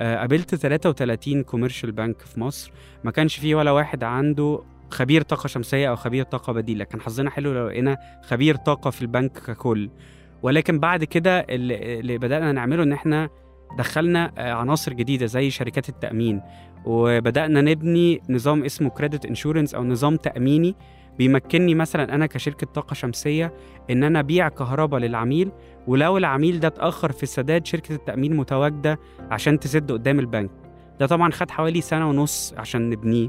آه، 0.00 0.16
قابلت 0.16 0.54
33 0.54 1.42
commercial 1.42 1.92
bank 1.92 2.20
في 2.20 2.40
مصر. 2.40 2.72
ما 3.04 3.10
كانش 3.10 3.36
فيه 3.36 3.54
ولا 3.54 3.70
واحد 3.70 4.04
عنده 4.04 4.62
خبير 4.90 5.22
طاقة 5.22 5.46
شمسية 5.46 5.88
أو 5.90 5.96
خبير 5.96 6.24
طاقة 6.24 6.52
بديلة. 6.52 6.84
كان 6.84 7.00
حظنا 7.00 7.30
حلو 7.30 7.52
لو 7.52 7.68
لقينا 7.68 7.96
خبير 8.22 8.56
طاقة 8.56 8.90
في 8.90 9.02
البنك 9.02 9.32
ككل. 9.32 9.90
ولكن 10.42 10.78
بعد 10.78 11.04
كده 11.04 11.40
اللي, 11.40 12.18
بدأنا 12.18 12.52
نعمله 12.52 12.82
إن 12.82 12.92
إحنا 12.92 13.28
دخلنا 13.78 14.32
آه، 14.38 14.52
عناصر 14.52 14.92
جديدة 14.92 15.26
زي 15.26 15.50
شركات 15.50 15.88
التأمين. 15.88 16.42
وبدأنا 16.84 17.60
نبني 17.60 18.20
نظام 18.28 18.64
اسمه 18.64 18.90
كريدت 18.90 19.26
انشورنس 19.26 19.74
أو 19.74 19.84
نظام 19.84 20.16
تأميني 20.16 20.74
بيمكنني 21.18 21.74
مثلا 21.74 22.14
أنا 22.14 22.26
كشركة 22.26 22.66
طاقة 22.66 22.94
شمسية 22.94 23.54
إن 23.90 24.04
أنا 24.04 24.20
أبيع 24.20 24.48
كهرباء 24.48 25.00
للعميل. 25.00 25.50
ولو 25.86 26.18
العميل 26.18 26.60
ده 26.60 26.68
اتأخر 26.68 27.12
في 27.12 27.22
السداد 27.22 27.66
شركة 27.66 27.94
التأمين 27.94 28.36
متواجدة 28.36 28.98
عشان 29.30 29.60
تسد 29.60 29.92
قدام 29.92 30.18
البنك. 30.18 30.50
ده 31.00 31.06
طبعا 31.06 31.30
خد 31.30 31.50
حوالي 31.50 31.80
سنة 31.80 32.08
ونص 32.08 32.54
عشان 32.56 32.90
نبنيه. 32.90 33.28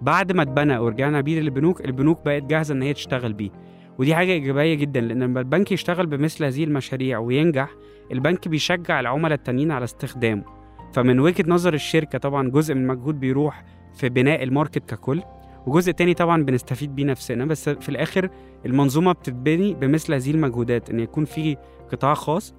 بعد 0.00 0.32
ما 0.32 0.42
اتبنى 0.42 0.78
ورجعنا 0.78 1.20
بيه 1.20 1.40
للبنوك 1.40 1.84
البنوك 1.84 2.24
بقت 2.24 2.42
جاهزة 2.42 2.74
إن 2.74 2.82
هي 2.82 2.92
تشتغل 2.92 3.32
بيه. 3.32 3.50
ودي 3.98 4.14
حاجة 4.14 4.32
إيجابية 4.32 4.74
جدا 4.74 5.00
لأن 5.00 5.22
لما 5.22 5.40
البنك 5.40 5.72
يشتغل 5.72 6.06
بمثل 6.06 6.44
هذه 6.44 6.64
المشاريع 6.64 7.18
وينجح 7.18 7.70
البنك 8.12 8.48
بيشجع 8.48 9.00
العملاء 9.00 9.38
التانيين 9.38 9.70
على 9.70 9.84
استخدامه. 9.84 10.44
فمن 10.92 11.20
وجهة 11.20 11.44
نظر 11.48 11.74
الشركة 11.74 12.18
طبعا 12.18 12.50
جزء 12.50 12.74
من 12.74 12.80
المجهود 12.82 13.20
بيروح 13.20 13.64
في 13.94 14.08
بناء 14.08 14.42
ال 14.42 14.49
market 14.49 14.90
ككل 14.90 15.22
وجزء 15.66 15.92
تاني 15.92 16.14
طبعا 16.14 16.42
بنستفيد 16.42 16.94
بيه 16.94 17.04
نفسنا. 17.04 17.44
بس 17.44 17.68
في 17.68 17.88
الآخر 17.88 18.30
المنظومة 18.66 19.12
بتتبني 19.12 19.74
بمثل 19.74 20.14
هذه 20.14 20.30
المجهودات 20.30 20.90
إن 20.90 21.00
يكون 21.00 21.24
في 21.24 21.56
قطاع 21.92 22.14
خاص 22.14 22.54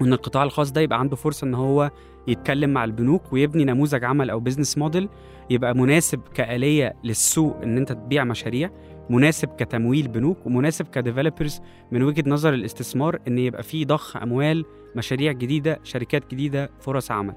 وإن 0.00 0.12
القطاع 0.12 0.42
الخاص 0.42 0.72
ده 0.72 0.80
يبقى 0.80 0.98
عنده 0.98 1.16
فرصة 1.16 1.46
إن 1.46 1.54
هو 1.54 1.90
يتكلم 2.28 2.70
مع 2.70 2.84
البنوك 2.84 3.32
ويبني 3.32 3.64
نموذج 3.64 4.04
عمل 4.04 4.30
أو 4.30 4.40
business 4.40 4.78
model 4.78 5.08
يبقى 5.50 5.74
مناسب 5.74 6.20
كآلية 6.34 6.94
للسوق 7.04 7.56
إن 7.62 7.76
أنت 7.76 7.92
تبيع 7.92 8.24
مشاريع 8.24 8.70
مناسب 9.10 9.48
كتمويل 9.48 10.08
بنوك 10.08 10.46
ومناسب 10.46 10.86
ك 10.86 10.93
developers 10.93 11.60
من 11.92 12.02
وجهة 12.02 12.24
نظر 12.26 12.54
الاستثمار 12.54 13.18
إن 13.28 13.38
يبقى 13.38 13.62
فيه 13.62 13.86
ضخ 13.86 14.16
أموال 14.16 14.64
مشاريع 14.96 15.32
جديدة 15.32 15.80
شركات 15.84 16.30
جديدة 16.30 16.70
فرص 16.80 17.10
عمل. 17.10 17.34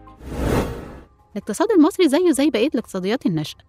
الاقتصاد 1.31 1.67
المصري 1.71 2.09
زيه 2.09 2.31
زي 2.31 2.49
بقية 2.49 2.67
الاقتصاديات 2.67 3.25
الناشئة 3.25 3.59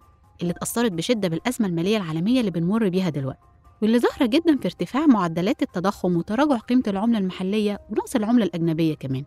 اللي 0.41 0.51
اتأثرت 0.51 0.91
بشدة 0.91 1.27
بالأزمة 1.27 1.67
المالية 1.67 1.97
العالمية 1.97 2.39
اللي 2.39 2.51
بنمر 2.51 2.89
بيها 2.89 3.09
دلوقتي 3.09 3.39
واللي 3.81 3.99
ظاهرة 3.99 4.25
جدا 4.25 4.57
في 4.57 4.65
ارتفاع 4.65 5.05
معدلات 5.05 5.61
التضخم 5.61 6.17
وتراجع 6.17 6.57
قيمة 6.57 6.83
العملة 6.87 7.17
المحلية 7.17 7.79
ونقص 7.89 8.15
العملة 8.15 8.45
الأجنبية 8.45 8.95
كمان. 8.95 9.23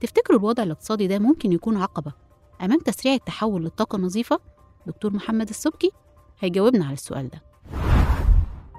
تفتكروا 0.00 0.38
الوضع 0.38 0.62
الاقتصادي 0.62 1.06
ده 1.06 1.18
ممكن 1.18 1.52
يكون 1.52 1.76
عقبة 1.76 2.12
أمام 2.62 2.78
تسريع 2.80 3.14
التحول 3.14 3.62
للطاقة 3.64 3.96
النظيفة؟ 3.96 4.40
دكتور 4.86 5.12
محمد 5.12 5.48
السبكي 5.48 5.90
هيجاوبنا 6.40 6.84
على 6.84 6.92
السؤال 6.94 7.28
ده 7.30 7.42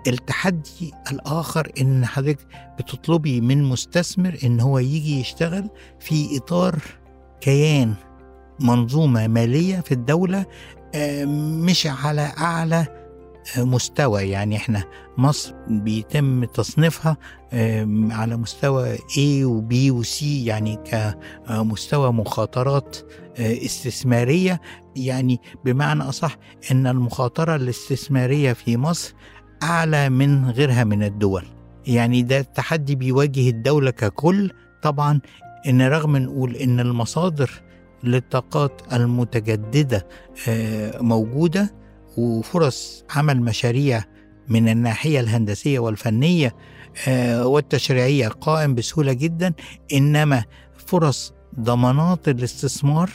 التحدي 0.08 0.94
الآخر 1.12 1.72
إن 1.82 2.06
حضرتك 2.06 2.48
بتطلبي 2.80 3.42
من 3.42 3.64
مستثمر 3.64 4.38
إن 4.44 4.60
هو 4.60 4.80
يجي 4.80 5.20
يشتغل 5.20 5.70
في 6.00 6.38
إطار 6.38 6.80
كيان 7.42 7.94
منظومة 8.60 9.28
مالية 9.28 9.80
في 9.80 9.92
الدولة 9.92 10.46
آه، 10.96 11.26
مش 11.66 11.88
على 11.88 12.22
أعلى 12.38 12.99
مستوى 13.58 14.22
يعني 14.30 14.56
إحنا 14.56 14.84
مصر 15.18 15.54
بيتم 15.68 16.44
تصنيفها 16.44 17.18
على 18.12 18.38
مستوى 18.38 18.98
A 18.98 19.44
و 19.44 19.62
B 19.70 19.74
و 19.92 20.04
C 20.04 20.24
يعني 20.24 20.80
كمستوى 20.86 22.14
مخاطرات 22.14 22.98
آه، 23.38 23.66
استثمارية. 23.66 24.62
يعني 24.96 25.40
بمعنى 25.66 26.04
أصح 26.04 26.38
أن 26.72 26.88
المخاطرة 26.88 27.56
الاستثمارية 27.56 28.54
في 28.54 28.78
مصر 28.78 29.14
أعلى 29.64 30.10
من 30.10 30.50
غيرها 30.50 30.84
من 30.84 31.04
الدول. 31.04 31.46
يعني 31.88 32.22
ده 32.22 32.40
التحدي 32.40 32.96
بيواجه 32.96 33.50
الدولة 33.50 33.92
ككل. 33.92 34.52
طبعا 34.82 35.20
إن 35.68 35.82
رغم 35.82 36.18
نقول 36.18 36.56
إن 36.56 36.80
المصادر 36.80 37.52
للطاقات 38.04 38.82
المتجددة 38.94 40.08
آه، 40.48 41.02
موجودة 41.02 41.74
وفرص 42.20 43.04
عمل 43.16 43.42
مشاريع 43.42 44.04
من 44.48 44.70
الناحية 44.70 45.20
الهندسية 45.20 45.80
والفنية 45.80 46.56
آه، 47.08 47.48
والتشريعية 47.48 48.28
قائم 48.28 48.76
بسهولة 48.76 49.14
جدا 49.14 49.54
إنما 49.94 50.44
فرص 50.88 51.34
ضمانات 51.60 52.28
الاستثمار 52.30 53.10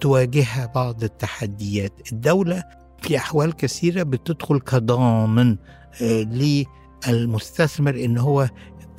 تواجهها 0.00 0.66
بعض 0.74 1.04
التحديات. 1.04 2.12
الدولة 2.12 2.62
في 3.02 3.16
أحوال 3.16 3.52
كثيرة 3.56 4.02
بتدخل 4.02 4.60
كضامن 4.60 5.56
آه، 6.02 6.22
للمستثمر 7.08 7.94
إن 8.04 8.18
هو 8.18 8.48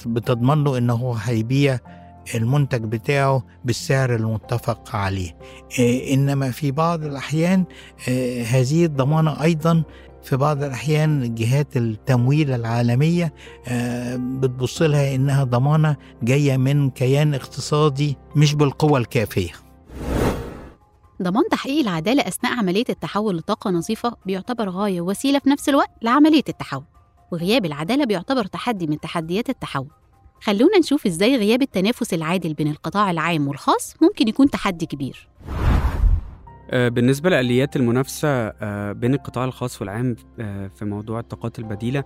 بتضمن 0.06 0.64
له 0.64 0.78
إن 0.78 0.90
هو 0.90 1.14
هيبيع 1.14 1.80
المنتج 2.36 2.84
بتاعه 2.84 3.43
بالسعر 3.65 4.15
المتفق 4.15 4.96
عليه. 4.96 5.38
آه، 5.79 6.13
إنما 6.13 6.51
في 6.51 6.72
بعض 6.72 7.03
الأحيان 7.03 7.63
آه، 8.10 8.43
هذه 8.43 8.86
الضمانة 8.86 9.43
أيضا 9.43 9.84
في 10.24 10.38
بعض 10.38 10.63
الأحيان 10.63 11.36
جهات 11.36 11.77
التمويل 11.77 12.51
العالمية 12.51 13.34
آه، 13.67 14.15
بتبص 14.15 14.81
لها 14.81 15.15
إنها 15.15 15.43
ضمانة 15.43 15.96
جاية 16.24 16.57
من 16.57 16.89
كيان 16.89 17.34
اقتصادي 17.34 18.17
مش 18.36 18.54
بالقوة 18.54 18.99
الكافية. 18.99 19.52
ضمان 21.21 21.43
تحقيق 21.52 21.80
العدالة 21.80 22.28
أثناء 22.28 22.54
عملية 22.54 22.86
التحول 22.89 23.38
لطاقة 23.38 23.69
نظيفة 23.71 24.15
بيعتبر 24.25 24.69
غاية 24.69 25.02
ووسيلة 25.02 25.39
في 25.39 25.49
نفس 25.49 25.69
الوقت 25.69 25.89
لعملية 26.02 26.43
التحول 26.49 26.84
وغياب 27.32 27.65
العدالة 27.65 28.06
بيعتبر 28.06 28.45
تحدي 28.45 28.88
من 28.88 28.99
تحديات 28.99 29.49
التحول. 29.49 29.88
خلونا 30.41 30.78
نشوف 30.80 31.06
إزاي 31.06 31.36
غياب 31.36 31.62
التنافس 31.62 32.13
العادل 32.13 32.54
بين 32.54 32.67
القطاع 32.67 33.12
العام 33.12 33.47
والخاص 33.47 33.95
ممكن 34.02 34.28
يكون 34.28 34.50
تحدي 34.50 34.86
كبير. 34.86 35.30
آه، 36.69 36.89
بالنسبة 36.89 37.30
لآليات 37.30 37.76
المنافسة 37.76 38.28
آه، 38.30 38.91
بين 38.91 39.13
القطاع 39.13 39.45
الخاص 39.45 39.82
والعام 39.82 40.15
آه، 40.39 40.67
في 40.67 40.86
موضوع 40.86 41.19
الطاقات 41.19 41.60
البديلة 41.60 42.04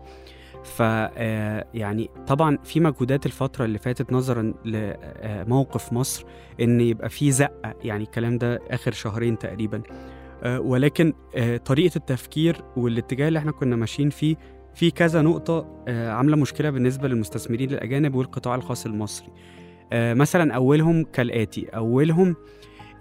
ف 0.64 0.80
يعني 1.74 2.10
طبعا 2.28 2.58
في 2.64 2.80
مجهودات 2.80 3.26
الفترة 3.26 3.66
اللي 3.66 3.80
فاتت 3.80 4.14
نظرا 4.14 4.54
لموقف 4.66 5.94
مصر 5.94 6.26
إن 6.62 6.82
يبقى 6.82 7.10
في 7.10 7.32
زقة 7.32 7.74
يعني 7.84 8.04
الكلام 8.04 8.38
ده 8.38 8.60
آخر 8.70 8.92
شهرين 8.92 9.38
تقريبا. 9.38 9.82
ولكن 10.46 11.14
طريقة 11.66 11.96
التفكير 11.96 12.64
والاتجاه 12.78 13.28
اللي 13.28 13.40
إحنا 13.40 13.52
كنا 13.52 13.76
ماشيين 13.76 14.10
فيه 14.10 14.36
في 14.76 14.92
كذا 14.92 15.22
نقطة 15.22 15.84
آه، 15.88 16.12
عاملة 16.12 16.38
مشكلة 16.38 16.70
بالنسبة 16.70 17.08
للمستثمرين 17.08 17.72
الأجانب 17.72 18.16
والقطاع 18.16 18.56
الخاص 18.56 18.86
المصري. 18.86 19.28
آه، 19.94 20.14
مثلا 20.14 20.54
أولهم 20.54 21.04
كالآتي 21.04 21.66
أولهم 21.66 22.36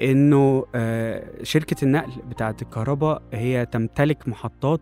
إنه 0.02 0.64
آه، 0.74 1.42
شركة 1.42 1.84
النقل 1.84 2.22
بتاعة 2.30 2.56
الكهرباء 2.62 3.22
هي 3.32 3.66
تمتلك 3.66 4.28
محطات 4.28 4.80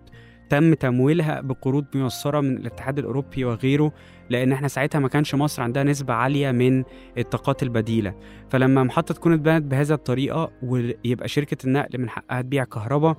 تم 0.51 0.75
تمويلها 0.75 1.41
بقروض 1.41 1.85
ميسرة 1.95 2.41
من 2.41 2.57
الاتحاد 2.57 2.99
الأوروبي 2.99 3.45
وغيره 3.45 3.93
لأن 4.31 4.53
إحنا 4.53 4.69
ساعتها 4.69 4.99
ما 4.99 5.09
كانش 5.09 5.35
مصر 5.35 5.63
عندها 5.63 5.85
نسبة 5.85 6.15
عالية 6.15 6.51
من 6.51 6.85
الطاقات 7.19 7.63
البديلة. 7.63 8.15
فلما 8.51 8.83
محطة 8.83 9.15
تكون 9.15 9.33
اتبنت 9.33 9.63
بهذا 9.63 9.95
الطريقة 9.95 10.51
ويبقى 10.63 11.29
شركة 11.29 11.67
النقل 11.67 11.99
من 11.99 12.09
حقها 12.09 12.43
تبيع 12.43 12.65
كهرباء 12.65 13.17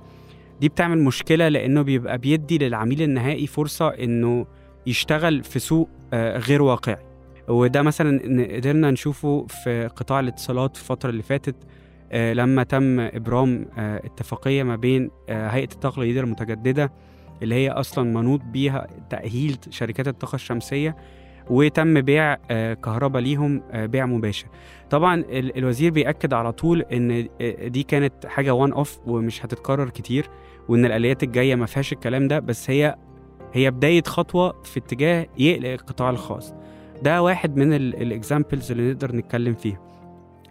دي 0.60 0.68
بتعمل 0.68 0.98
مشكلة 0.98 1.48
لأنه 1.48 1.82
بيبقى 1.82 2.18
بيدي 2.18 2.58
للعميل 2.58 3.02
النهائي 3.02 3.46
فرصة 3.46 3.88
إنه 3.88 4.46
يشتغل 4.86 5.44
في 5.44 5.58
سوق 5.58 5.88
آه، 6.12 6.38
غير 6.38 6.62
واقعي. 6.62 6.96
وده 7.48 7.82
مثلا 7.82 8.18
قدرنا 8.56 8.90
نشوفه 8.90 9.46
في 9.46 9.86
قطاع 9.96 10.20
الاتصالات 10.20 10.76
في 10.76 10.82
الفترة 10.82 11.10
اللي 11.10 11.22
فاتت 11.22 11.56
آه، 12.12 12.32
لما 12.32 12.62
تم 12.62 13.00
إبرام 13.00 13.66
آه، 13.78 13.96
اتفاقية 14.04 14.62
ما 14.62 14.76
بين 14.76 15.10
هيئة 15.28 15.68
الطاقة 15.72 16.00
الجديدة 16.02 16.20
المتجددة 16.20 16.92
اللي 17.42 17.54
هي 17.54 17.70
أصلا 17.70 18.04
منوط 18.20 18.40
بيها 18.44 18.86
تأهيل 19.10 19.56
شركات 19.70 20.08
الطاقة 20.08 20.34
الشمسية 20.36 20.96
وتم 21.50 22.00
بيع 22.00 22.34
كهرباء 22.74 23.22
ليهم 23.22 23.62
بيع 23.74 24.06
مباشر. 24.06 24.46
طبعا 24.90 25.14
ال- 25.14 25.58
الوزير 25.58 25.90
بيأكد 25.90 26.32
على 26.34 26.52
طول 26.52 26.82
إن 26.82 27.28
دي 27.66 27.82
كانت 27.82 28.26
حاجة 28.26 28.54
one 28.54 28.72
off 28.72 28.98
ومش 29.06 29.44
هتتكرر 29.44 29.88
كتير. 29.90 30.28
وإن 30.68 30.84
الآليات 30.84 31.22
الجاية 31.22 31.54
ما 31.54 31.66
فيهاش 31.66 31.92
الكلام 31.92 32.28
ده 32.28 32.38
بس 32.38 32.70
هي 32.70 32.96
هي 33.52 33.70
بداية 33.70 34.02
خطوة 34.02 34.62
في 34.62 34.78
اتجاه 34.80 35.26
يقلق 35.38 35.68
القطاع 35.70 36.10
الخاص. 36.10 36.54
ده 37.02 37.22
واحد 37.22 37.56
من 37.56 37.72
ال 37.72 37.83
examples 37.83 38.70
اللي 38.70 38.92
نقدر 38.92 39.16
نتكلم 39.16 39.54
فيها. 39.54 39.80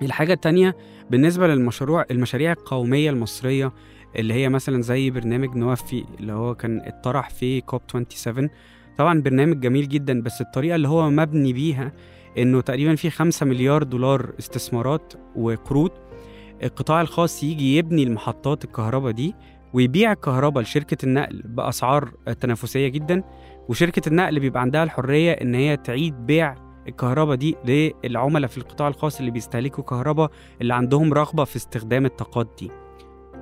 الحاجة 0.02 0.34
التانية 0.34 0.76
بالنسبة 1.10 1.48
للمشروع 1.48 2.06
المشاريع 2.12 2.52
القومية 2.52 3.10
المصرية 3.10 3.72
اللي 4.16 4.34
هي 4.34 4.50
مثلا 4.50 4.82
زي 4.82 5.10
برنامج 5.10 5.56
نوفي 5.56 6.06
اللي 6.20 6.34
هو 6.34 6.56
كان 6.56 6.82
اتطرح 6.86 7.30
في 7.30 7.62
كوب 7.62 7.82
27 7.88 8.50
طبعا 8.98 9.22
برنامج 9.22 9.60
جميل 9.60 9.88
جدا 9.88 10.22
بس 10.22 10.42
الطريقة 10.42 10.76
اللي 10.76 10.88
هو 10.88 11.10
مبني 11.10 11.54
بيها 11.54 11.92
إنه 12.38 12.62
تقريبا 12.62 12.96
في 12.96 13.10
5 13.10 13.46
مليار 13.46 13.84
دولار 13.84 14.34
استثمارات 14.40 15.14
وقروض 15.36 15.92
القطاع 16.64 17.02
الخاص 17.02 17.44
يجي 17.44 17.78
يبني 17.78 18.04
المحطات 18.04 18.64
الكهرباء 18.66 19.12
دي 19.12 19.36
ويبيع 19.74 20.12
الكهرباء 20.12 20.64
لشركة 20.64 21.06
النقل 21.06 21.42
بأسعار 21.46 22.10
تنافسية 22.40 22.88
جدا. 22.88 23.24
وشركة 23.70 24.10
النقل 24.10 24.40
بيبقى 24.40 24.62
عندها 24.62 24.84
الحرية 24.84 25.32
إن 25.32 25.56
هي 25.56 25.78
تعيد 25.78 26.26
بيع 26.26 26.56
الكهرباء 26.88 27.36
دي 27.36 27.56
للعملاء 28.04 28.50
في 28.50 28.58
القطاع 28.58 28.88
الخاص 28.88 29.20
اللي 29.20 29.32
بيستهلكوا 29.32 29.84
كهرباء 29.84 30.32
اللي 30.62 30.74
عندهم 30.74 31.14
رغبة 31.14 31.44
في 31.44 31.56
استخدام 31.56 32.06
الطاقات 32.06 32.56
دي 32.60 32.72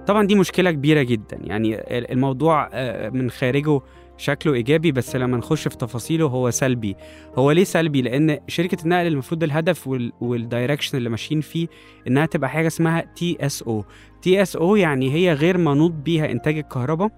طبعا 0.08 0.28
دي 0.28 0.36
مشكلة 0.36 0.72
كبيرة 0.72 1.02
جدا. 1.04 1.38
يعني 1.44 1.76
الموضوع 2.14 2.70
آه، 2.74 3.10
من 3.10 3.30
خارجه 3.30 3.82
شكله 4.18 4.54
إيجابي 4.54 4.92
بس 4.92 5.16
لما 5.16 5.38
نخش 5.38 5.68
في 5.68 5.78
تفاصيله 5.78 6.26
هو 6.26 6.52
سلبي. 6.52 6.96
هو 7.36 7.52
ليه 7.52 7.64
سلبي؟ 7.64 8.02
لأن 8.02 8.40
شركة 8.48 8.84
النقل 8.84 9.08
المفروض 9.08 9.44
الهدف 9.44 9.88
وال- 9.88 10.14
وال 10.22 10.35
direction 10.35 10.98
اللي 10.98 11.10
ماشيين 11.10 11.42
فيه 11.42 11.68
إنها 12.08 12.26
تبقى 12.26 12.50
حاجة 12.50 12.68
اسمها 12.68 13.02
تي 13.16 13.38
اس 13.42 13.64
أو 13.64 13.86
تي 14.22 14.42
اس 14.42 14.56
أو 14.56 14.76
يعني 14.76 15.14
هي 15.14 15.34
غير 15.34 15.58
منوط 15.58 15.92
بيها 15.92 16.32
إنتاج 16.32 16.58
الكهرباء 16.58 17.10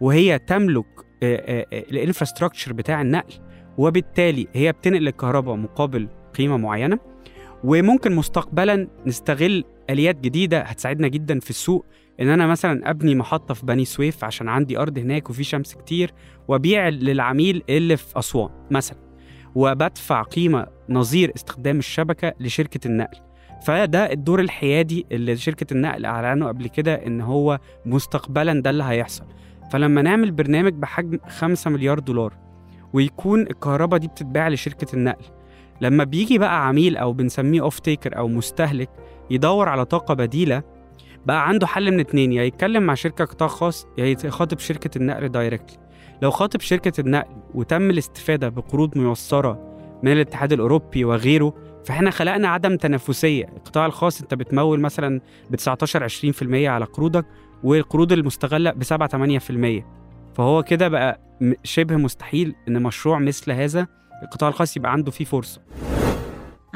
وهي 0.00 0.38
تملك 0.38 0.86
ال 1.72 1.79
infrastructure 1.79 2.72
بتاع 2.72 3.02
النقل 3.02 3.32
وبالتالي 3.78 4.48
هي 4.52 4.72
بتنقل 4.72 5.08
الكهرباء 5.08 5.56
مقابل 5.56 6.08
قيمة 6.38 6.56
معينة. 6.56 6.98
وممكن 7.64 8.14
مستقبلا 8.16 8.88
نستغل 9.06 9.64
آليات 9.90 10.20
جديدة 10.20 10.60
هتساعدنا 10.60 11.08
جدا 11.08 11.40
في 11.40 11.50
السوق 11.50 11.86
إن 12.20 12.28
أنا 12.28 12.46
مثلا 12.46 12.90
أبني 12.90 13.14
محطة 13.14 13.54
في 13.54 13.66
بني 13.66 13.84
سويف 13.84 14.24
عشان 14.24 14.48
عندي 14.48 14.78
أرض 14.78 14.98
هناك 14.98 15.30
وفي 15.30 15.44
شمس 15.44 15.74
كتير 15.74 16.12
وأبيع 16.48 16.88
للعميل 16.88 17.62
اللي 17.68 17.96
في 17.96 18.18
أسوان 18.18 18.50
مثلا 18.70 18.98
وبدفع 19.54 20.22
قيمة 20.22 20.66
نظير 20.88 21.32
استخدام 21.36 21.78
الشبكة 21.78 22.32
لشركة 22.40 22.86
النقل. 22.88 23.18
فده 23.66 24.12
الدور 24.12 24.40
الحيادي 24.40 25.06
اللي 25.12 25.36
شركة 25.36 25.74
النقل 25.74 26.04
أعلنوا 26.04 26.48
قبل 26.48 26.66
كده 26.68 26.94
إن 26.94 27.20
هو 27.20 27.58
مستقبلا 27.86 28.62
ده 28.62 28.70
اللي 28.70 28.84
هيحصل. 28.84 29.24
فلما 29.72 30.02
نعمل 30.02 30.30
برنامج 30.30 30.72
بحجم 30.72 31.18
5 31.28 31.70
مليار 31.70 31.98
دولار 31.98 32.34
ويكون 32.92 33.42
الكهرباء 33.42 34.00
دي 34.00 34.08
بتتباع 34.08 34.48
لشركة 34.48 34.94
النقل 34.94 35.24
لما 35.80 36.04
بيجي 36.04 36.38
بقى 36.38 36.66
عميل 36.68 36.96
أو 36.96 37.12
بنسميه 37.12 37.60
off-taker 37.60 38.18
أو 38.18 38.28
مستهلك 38.28 38.90
يدور 39.30 39.68
على 39.68 39.84
طاقة 39.84 40.14
بديلة 40.14 40.62
بقى 41.26 41.48
عنده 41.48 41.66
حل 41.66 41.90
من 41.92 42.00
اتنين 42.00 42.32
يا 42.32 42.42
يتكلم 42.42 42.82
مع 42.82 42.94
شركة 42.94 43.24
قطاع 43.24 43.48
خاص 43.48 43.86
يا 43.98 44.16
يخاطب 44.24 44.58
شركة 44.58 44.98
النقل 44.98 45.28
directly 45.28 45.78
لو 46.22 46.30
خاطب 46.30 46.60
شركة 46.60 47.00
النقل 47.00 47.36
وتم 47.54 47.90
الاستفادة 47.90 48.48
بقروض 48.48 48.98
ميسرة 48.98 49.76
من 50.02 50.12
الاتحاد 50.12 50.52
الأوروبي 50.52 51.04
وغيره 51.04 51.54
فإحنا 51.84 52.10
خلقنا 52.10 52.48
عدم 52.48 52.76
تنافسية. 52.76 53.44
القطاع 53.44 53.86
الخاص 53.86 54.20
أنت 54.20 54.34
بتمول 54.34 54.80
مثلا 54.80 55.20
ب 55.50 55.54
19 55.56 56.08
20% 56.08 56.12
على 56.54 56.84
قروضك 56.84 57.26
والقروض 57.62 58.12
المستغلة 58.12 58.70
ب 58.70 58.82
7 58.84 59.38
8% 59.38 59.84
فهو 60.34 60.62
كده 60.62 60.88
بقى 60.88 61.20
شبه 61.64 61.96
مستحيل 61.96 62.54
إن 62.68 62.82
مشروع 62.82 63.18
مثل 63.18 63.52
هذا 63.52 63.86
القطاع 64.22 64.48
الخاص 64.48 64.76
يبقى 64.76 64.92
عنده 64.92 65.10
فيه 65.10 65.24
فرصة. 65.24 65.60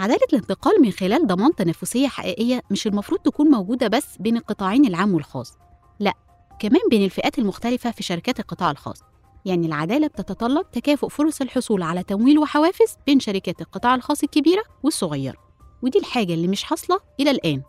عدالة 0.00 0.20
الانتقال 0.32 0.82
من 0.82 0.90
خلال 0.90 1.26
ضمان 1.26 1.54
تنافسية 1.54 2.08
حقيقية 2.08 2.62
مش 2.70 2.86
المفروض 2.86 3.20
تكون 3.20 3.46
موجودة 3.46 3.88
بس 3.88 4.16
بين 4.20 4.36
القطاعين 4.36 4.84
العام 4.86 5.14
والخاص. 5.14 5.58
لا 5.98 6.14
كمان 6.60 6.80
بين 6.90 7.04
الفئات 7.04 7.38
المختلفة 7.38 7.90
في 7.90 8.02
شركات 8.02 8.40
القطاع 8.40 8.70
الخاص. 8.70 9.02
يعني 9.44 9.66
العدالة 9.66 10.06
بتتطلب 10.06 10.70
تكافؤ 10.70 11.08
فرص 11.08 11.40
الحصول 11.40 11.82
على 11.82 12.02
تمويل 12.02 12.38
وحوافز 12.38 12.96
بين 13.06 13.20
شركات 13.20 13.60
القطاع 13.60 13.94
الخاص 13.94 14.22
الكبيرة 14.22 14.62
والصغيرة. 14.82 15.36
ودي 15.82 15.98
الحاجة 15.98 16.34
اللي 16.34 16.48
مش 16.48 16.64
حاصلة 16.64 17.00
إلى 17.20 17.30
الآن. 17.30 17.62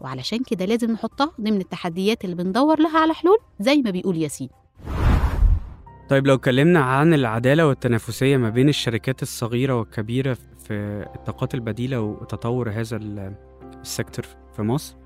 وعلشان 0.00 0.38
كده 0.38 0.64
لازم 0.64 0.90
نحطها 0.90 1.32
ضمن 1.40 1.60
التحديات 1.60 2.24
اللي 2.24 2.36
بندور 2.36 2.80
لها 2.80 2.98
على 2.98 3.14
حلول 3.14 3.38
زي 3.60 3.76
ما 3.76 3.90
بيقول 3.90 4.16
ياسين. 4.16 4.48
طيب 6.10 6.26
لو 6.26 6.34
اتكلمنا 6.34 6.80
عن 6.80 7.14
العدالة 7.14 7.66
والتنافسية 7.66 8.36
ما 8.36 8.50
بين 8.50 8.68
الشركات 8.68 9.22
الصغيرة 9.22 9.74
والكبيرة 9.74 10.38
في 10.68 11.06
الطاقات 11.16 11.54
البديلة 11.54 12.00
وتطور 12.00 12.70
هذا 12.70 12.96
ال- 12.96 13.34
السيكتور 13.80 14.24
في 14.56 14.62
مصر. 14.62 14.96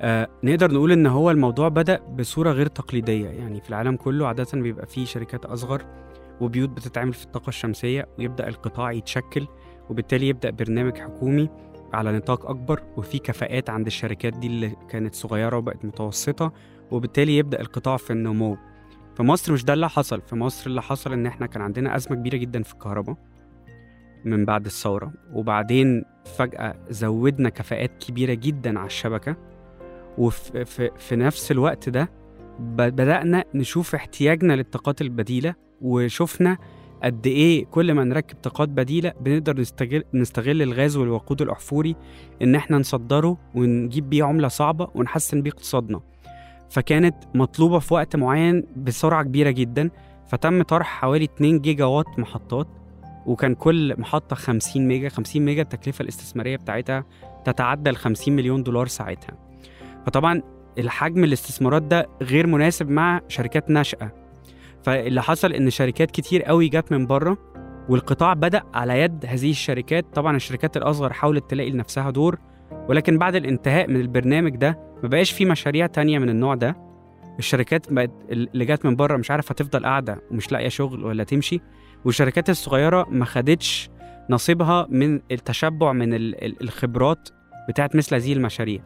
آه 0.00 0.28
نقدر 0.44 0.72
نقول 0.72 0.92
إن 0.92 1.06
هو 1.06 1.30
الموضوع 1.30 1.68
بدأ 1.68 1.98
بصورة 2.18 2.50
غير 2.50 2.66
تقليدية. 2.66 3.28
يعني 3.28 3.60
في 3.60 3.68
العالم 3.68 3.96
كله 3.96 4.26
عادة 4.26 4.46
بيبقى 4.60 4.86
فيه 4.86 5.04
شركات 5.04 5.44
أصغر 5.46 5.82
وبيوت 6.40 6.68
بتتعمل 6.68 7.12
في 7.12 7.24
الطاقة 7.24 7.48
الشمسية 7.48 8.08
ويبدأ 8.18 8.48
القطاع 8.48 8.92
يتشكل 8.92 9.46
وبالتالي 9.90 10.28
يبدأ 10.28 10.50
برنامج 10.50 10.98
حكومي 10.98 11.48
على 11.92 12.12
نطاق 12.12 12.50
أكبر 12.50 12.82
وفي 12.96 13.18
كفاءات 13.18 13.70
عند 13.70 13.86
الشركات 13.86 14.32
دي 14.32 14.46
اللي 14.46 14.76
كانت 14.88 15.14
صغيرة 15.14 15.56
وبقت 15.56 15.84
متوسطة 15.84 16.52
وبالتالي 16.90 17.36
يبدأ 17.38 17.60
القطاع 17.60 17.96
في 17.96 18.12
النمو. 18.12 18.56
في 19.16 19.22
مصر 19.22 19.52
مش 19.52 19.64
ده 19.64 19.72
اللي 19.72 19.88
حصل. 19.88 20.20
في 20.20 20.36
مصر 20.36 20.70
اللي 20.70 20.82
حصل 20.82 21.12
إن 21.12 21.26
إحنا 21.26 21.46
كان 21.46 21.62
عندنا 21.62 21.96
أزمة 21.96 22.16
كبيرة 22.16 22.36
جدا 22.36 22.62
في 22.62 22.72
الكهرباء. 22.74 23.16
من 24.24 24.44
بعد 24.44 24.66
الثورة. 24.66 25.12
وبعدين 25.32 26.04
فجأة 26.38 26.74
زودنا 26.90 27.48
كفاءات 27.48 27.90
كبيرة 28.08 28.34
جدا 28.34 28.78
على 28.78 28.86
الشبكة. 28.86 29.36
وفي 30.18 30.64
في, 30.64 30.90
في 30.98 31.16
نفس 31.16 31.50
الوقت 31.52 31.88
ده 31.88 32.10
ب- 32.60 32.76
بدأنا 32.82 33.44
نشوف 33.54 33.94
احتياجنا 33.94 34.52
للطاقات 34.52 35.00
البديلة. 35.00 35.54
وشفنا 35.82 36.58
قد 37.02 37.26
إيه 37.26 37.64
كل 37.66 37.92
ما 37.92 38.04
نركب 38.04 38.36
طاقات 38.42 38.68
بديلة 38.68 39.12
بنقدر 39.20 39.60
نستغل 39.60 40.04
نستغل 40.14 40.62
الغاز 40.62 40.96
والوقود 40.96 41.42
الأحفوري 41.42 41.96
إن 42.42 42.54
إحنا 42.54 42.78
نصدره 42.78 43.38
ونجيب 43.54 44.10
بيه 44.10 44.24
عملة 44.24 44.48
صعبة 44.48 44.88
ونحسن 44.94 45.42
بيه 45.42 45.50
اقتصادنا. 45.50 46.00
فكانت 46.70 47.14
مطلوبة 47.34 47.78
في 47.78 47.94
وقت 47.94 48.16
معين 48.16 48.64
بسرعة 48.76 49.22
كبيرة 49.22 49.50
جدا. 49.50 49.90
فتم 50.26 50.62
طرح 50.62 50.86
حوالي 50.86 51.24
2 51.24 51.58
جيجا 51.60 51.84
وات 51.84 52.18
محطات. 52.18 52.66
وكان 53.26 53.54
كل 53.54 53.94
محطة 54.00 54.36
50 54.36 54.88
ميجا 54.88 55.08
50 55.08 55.42
ميجا 55.42 55.62
التكلفة 55.62 56.02
الاستثمارية 56.02 56.56
بتاعتها 56.56 57.04
تتعدى 57.44 57.90
ال 57.90 57.96
50 57.96 58.36
مليون 58.36 58.62
دولار 58.62 58.86
ساعتها. 58.86 59.36
فطبعا 60.06 60.42
الحجم 60.78 61.24
الاستثمارات 61.24 61.82
ده 61.82 62.08
غير 62.22 62.46
مناسب 62.46 62.90
مع 62.90 63.20
شركات 63.28 63.70
ناشئة. 63.70 64.12
فاللي 64.82 65.22
حصل 65.22 65.52
إن 65.52 65.70
شركات 65.70 66.10
كتير 66.10 66.42
قوي 66.42 66.68
جت 66.68 66.92
من 66.92 67.06
بره 67.06 67.38
والقطاع 67.88 68.32
بدأ 68.34 68.62
على 68.74 69.00
يد 69.00 69.26
هذه 69.26 69.50
الشركات. 69.50 70.06
طبعا 70.14 70.36
الشركات 70.36 70.76
الأصغر 70.76 71.12
حاولت 71.12 71.50
تلاقي 71.50 71.70
لنفسها 71.70 72.10
دور 72.10 72.38
ولكن 72.88 73.18
بعد 73.18 73.34
الانتهاء 73.34 73.90
من 73.90 74.00
البرنامج 74.00 74.56
ده 74.56 74.78
ما 75.02 75.08
بقاش 75.08 75.32
في 75.32 75.44
مشاريع 75.44 75.86
تانية 75.86 76.18
من 76.18 76.28
النوع 76.28 76.54
ده. 76.54 76.76
الشركات 77.38 77.92
بقت 77.92 78.10
اللي 78.30 78.64
جت 78.64 78.86
من 78.86 78.96
بره 78.96 79.16
مش 79.16 79.30
عارفة 79.30 79.52
هتفضل 79.52 79.84
قاعدة 79.84 80.22
ومش 80.30 80.52
لاقية 80.52 80.68
شغل 80.68 81.04
ولا 81.04 81.24
تمشي. 81.24 81.60
والشركات 82.04 82.50
الصغيرة 82.50 83.06
ما 83.10 83.24
خدتش 83.24 83.90
نصيبها 84.30 84.86
من 84.90 85.20
التشبع 85.32 85.92
من 85.92 86.14
ال- 86.14 86.44
ال- 86.44 86.62
الخبرات 86.62 87.28
بتاعت 87.68 87.96
مثل 87.96 88.14
هذه 88.14 88.32
المشاريع. 88.32 88.80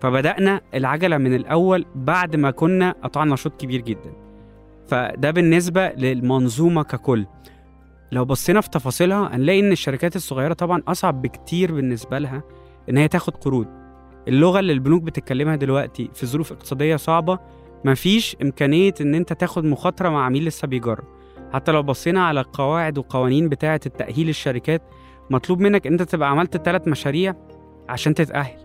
فبدأنا 0.00 0.60
العجلة 0.74 1.18
من 1.18 1.34
الأول 1.34 1.86
بعد 1.94 2.36
ما 2.36 2.50
كنا 2.50 2.94
قطعنا 3.02 3.36
شوط 3.36 3.60
كبير 3.60 3.80
جدا. 3.80 4.12
فده 4.88 5.30
بالنسبة 5.30 5.88
للمنظومة 5.88 6.82
ككل. 6.82 7.26
لو 8.12 8.24
بصينا 8.24 8.60
في 8.60 8.70
تفاصيلها 8.70 9.36
هنلاقي 9.36 9.60
إن 9.60 9.72
الشركات 9.72 10.16
الصغيرة 10.16 10.52
طبعا 10.52 10.82
أصعب 10.88 11.22
بكتير 11.22 11.72
بالنسبة 11.74 12.18
لها 12.18 12.42
إن 12.90 12.96
هي 12.96 13.08
تاخد 13.08 13.36
قروض. 13.36 13.66
اللغة 14.28 14.58
اللي 14.60 14.72
البنوك 14.72 15.02
بتتكلمها 15.02 15.56
دلوقتي 15.56 16.10
في 16.14 16.26
ظروف 16.26 16.52
اقتصادية 16.52 16.96
صعبة 16.96 17.38
مفيش 17.84 18.36
إمكانية 18.42 18.94
إن 19.00 19.14
أنت 19.14 19.32
تاخد 19.32 19.64
مخاطرة 19.64 20.08
مع 20.08 20.24
عميل 20.24 20.44
لسه 20.44 20.68
بيجرب. 20.68 21.04
حتى 21.52 21.72
لو 21.72 21.82
بصينا 21.82 22.26
على 22.26 22.40
القواعد 22.40 22.98
وقوانين 22.98 23.48
بتاعة 23.48 23.80
التأهيل 23.86 24.28
الشركات 24.28 24.82
مطلوب 25.30 25.60
منك 25.60 25.86
أنت 25.86 26.02
تبقى 26.02 26.30
عملت 26.30 26.56
ثلاث 26.56 26.88
مشاريع 26.88 27.34
عشان 27.88 28.14
تتأهل. 28.14 28.58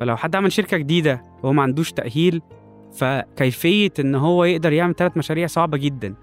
فلو 0.00 0.16
حد 0.16 0.36
عمل 0.36 0.52
شركة 0.52 0.76
جديدة 0.76 1.24
وهو 1.42 1.52
ما 1.52 1.62
عندوش 1.62 1.92
تأهيل 1.92 2.42
فكيفية 2.92 3.90
إن 4.00 4.14
هو 4.14 4.44
يقدر 4.44 4.72
يعمل 4.72 4.94
ثلاث 4.94 5.16
مشاريع 5.16 5.46
صعبة 5.46 5.78
جدا 5.78 6.14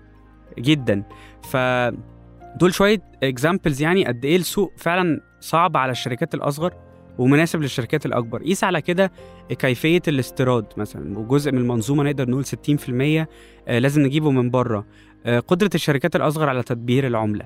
جدا. 0.60 1.04
ف 1.44 1.58
دول 2.56 2.74
شوية 2.74 3.02
اكزامبلز 3.24 3.82
يعني 3.82 4.06
قد 4.06 4.26
إيه 4.26 4.36
السوق 4.36 4.74
فعلا 4.78 5.22
صعب 5.40 5.78
على 5.78 5.92
الشركات 5.92 6.34
الأصغر 6.34 6.74
ومناسب 7.18 7.62
للشركات 7.62 8.06
الأكبر. 8.06 8.44
قيس 8.44 8.64
على 8.64 8.82
كده 8.82 9.12
كيفية 9.50 10.02
الاستيراد 10.08 10.66
مثلا 10.78 11.20
وجزء 11.20 11.52
من 11.52 11.58
المنظومة 11.58 12.04
نقدر 12.04 12.30
نقول 12.30 12.46
60% 12.46 13.28
آه، 13.68 13.80
لازم 13.80 14.02
نجيبه 14.02 14.32
من 14.32 14.50
بره. 14.50 14.86
قدرة 15.26 15.70
الشركات 15.76 16.16
الأصغر 16.16 16.50
على 16.50 16.64
تدبير 16.64 17.08
العملة. 17.08 17.46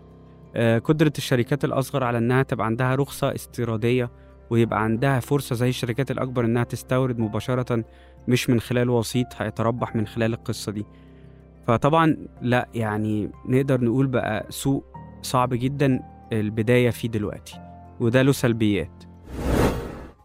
آه، 0.56 0.80
قدرة 0.80 1.14
الشركات 1.18 1.66
الأصغر 1.66 2.04
على 2.04 2.18
إنها 2.18 2.44
تبقى 2.44 2.66
عندها 2.66 2.96
رخصة 2.96 3.36
استيرادية 3.36 4.12
ويبقى 4.50 4.84
عندها 4.84 5.20
فرصة 5.20 5.56
زي 5.56 5.70
الشركات 5.70 6.12
الأكبر 6.12 6.46
إنها 6.46 6.64
تستورد 6.64 7.20
مباشرة 7.20 7.84
مش 8.28 8.50
من 8.50 8.60
خلال 8.60 8.90
وسيط 8.90 9.28
هيتربح 9.38 9.96
من 9.96 10.08
خلال 10.08 10.34
القصة 10.34 10.72
دي. 10.72 10.86
فطبعا 11.68 12.18
لا 12.42 12.70
يعني 12.74 13.32
نقدر 13.46 13.82
نقول 13.84 14.08
بقى 14.08 14.46
سوق 14.50 14.86
صعب 15.22 15.50
جدا 15.54 16.00
البداية 16.34 16.90
فيه 16.90 17.08
دلوقتي 17.10 17.60
وده 18.00 18.22
له 18.22 18.32
سلبيات. 18.32 19.04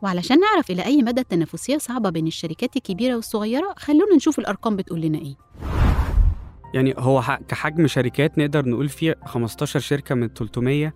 وعلشان 0.02 0.40
نعرف 0.40 0.70
إلى 0.70 0.84
أي 0.84 1.02
مدى 1.02 1.20
التنافسية 1.20 1.78
صعبة 1.78 2.10
بين 2.10 2.26
الشركات 2.26 2.76
الكبيرة 2.76 3.14
والصغيرة 3.14 3.74
خلونا 3.76 4.16
نشوف 4.16 4.38
الأرقام 4.38 4.76
بتقول 4.76 5.00
لنا 5.00 5.18
إيه. 5.18 5.34
يعني 6.74 6.94
هو 6.98 7.38
كحجم 7.48 7.86
شركات 7.86 8.38
نقدر 8.38 8.68
نقول 8.68 8.88
فيه 8.88 9.14
15 9.24 9.80
شركة 9.80 10.14
من 10.14 10.28
300 10.28 10.92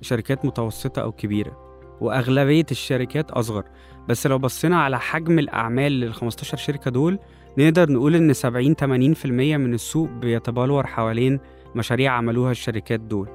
شركات 0.00 0.44
متوسطة 0.44 1.02
أو 1.02 1.12
كبيرة 1.12 1.64
وأغلبية 2.00 2.66
الشركات 2.70 3.30
أصغر. 3.30 3.64
بس 4.08 4.26
لو 4.26 4.38
بصينا 4.38 4.82
على 4.82 5.00
حجم 5.00 5.38
الأعمال 5.38 5.92
لل 5.92 6.14
15 6.14 6.56
شركة 6.56 6.90
دول 6.90 7.18
نقدر 7.58 7.92
نقول 7.92 8.14
إن 8.14 8.32
70 8.32 8.74
80% 8.74 9.26
من 9.26 9.74
السوق 9.74 10.08
بيتبلور 10.08 10.86
حوالين 10.86 11.40
مشاريع 11.74 12.12
عملوها 12.12 12.50
الشركات 12.50 13.00
دول. 13.00 13.28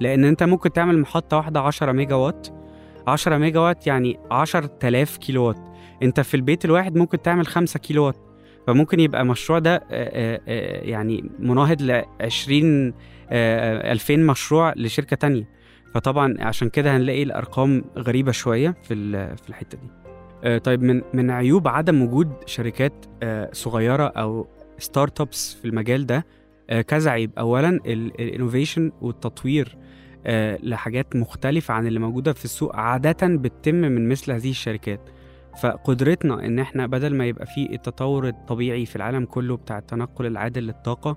لأن 0.00 0.24
أنت 0.24 0.42
ممكن 0.42 0.72
تعمل 0.72 0.98
محطة 0.98 1.36
واحدة 1.36 1.60
10 1.60 1.92
ميجا 1.92 2.14
وات 2.14 2.48
10 3.06 3.38
ميجا 3.38 3.60
وات 3.60 3.86
يعني 3.86 4.20
10000 4.30 5.16
كيلو 5.16 5.44
وات 5.44 5.68
أنت 6.02 6.20
في 6.20 6.34
البيت 6.34 6.64
الواحد 6.64 6.96
ممكن 6.96 7.22
تعمل 7.22 7.46
5 7.46 7.78
كيلو 7.78 8.04
وات 8.04 8.27
فممكن 8.68 9.00
يبقى 9.00 9.22
المشروع 9.22 9.58
ده 9.58 9.74
آه، 9.74 9.82
آه، 9.90 10.40
آه، 10.48 10.84
يعني 10.84 11.30
مناهض 11.38 11.82
ل 11.82 12.02
20 12.20 12.94
آه، 13.30 13.92
2000 13.92 14.26
مشروع 14.26 14.72
لشركة 14.76 15.16
تانية. 15.16 15.48
فطبعا 15.94 16.34
عشان 16.40 16.68
كده 16.68 16.96
هنلاقي 16.96 17.22
الأرقام 17.22 17.84
غريبة 17.98 18.32
شوية 18.32 18.74
في 18.82 18.94
في 19.36 19.48
الحتة 19.48 19.78
دي. 19.78 19.90
طيب 20.58 20.82
من 20.82 21.02
من 21.14 21.30
عيوب 21.30 21.68
عدم 21.68 22.02
وجود 22.02 22.32
شركات 22.46 22.92
صغيرة 23.52 24.06
أو 24.06 24.46
startups 24.78 25.54
في 25.54 25.64
المجال 25.64 26.06
ده 26.06 26.26
كذا 26.82 27.10
عيب. 27.10 27.30
اولا 27.38 27.68
ال 27.86 27.96
innovation 27.96 28.92
والتطوير 29.00 29.76
لحاجات 30.62 31.16
مختلفة 31.16 31.74
عن 31.74 31.86
اللي 31.86 32.00
موجودة 32.00 32.32
في 32.32 32.44
السوق 32.44 32.76
عادة 32.76 33.26
بتتم 33.26 33.74
من 33.74 34.08
مثل 34.08 34.32
هذه 34.32 34.50
الشركات. 34.50 35.00
فقدرتنا 35.60 36.46
إن 36.46 36.58
إحنا 36.58 36.86
بدل 36.86 37.14
ما 37.14 37.26
يبقى 37.26 37.46
في 37.46 37.68
التطور 37.74 38.28
الطبيعي 38.28 38.86
في 38.86 38.96
العالم 38.96 39.24
كله 39.24 39.56
بتاع 39.56 39.78
التنقل 39.78 40.26
العادل 40.26 40.62
للطاقة 40.62 41.16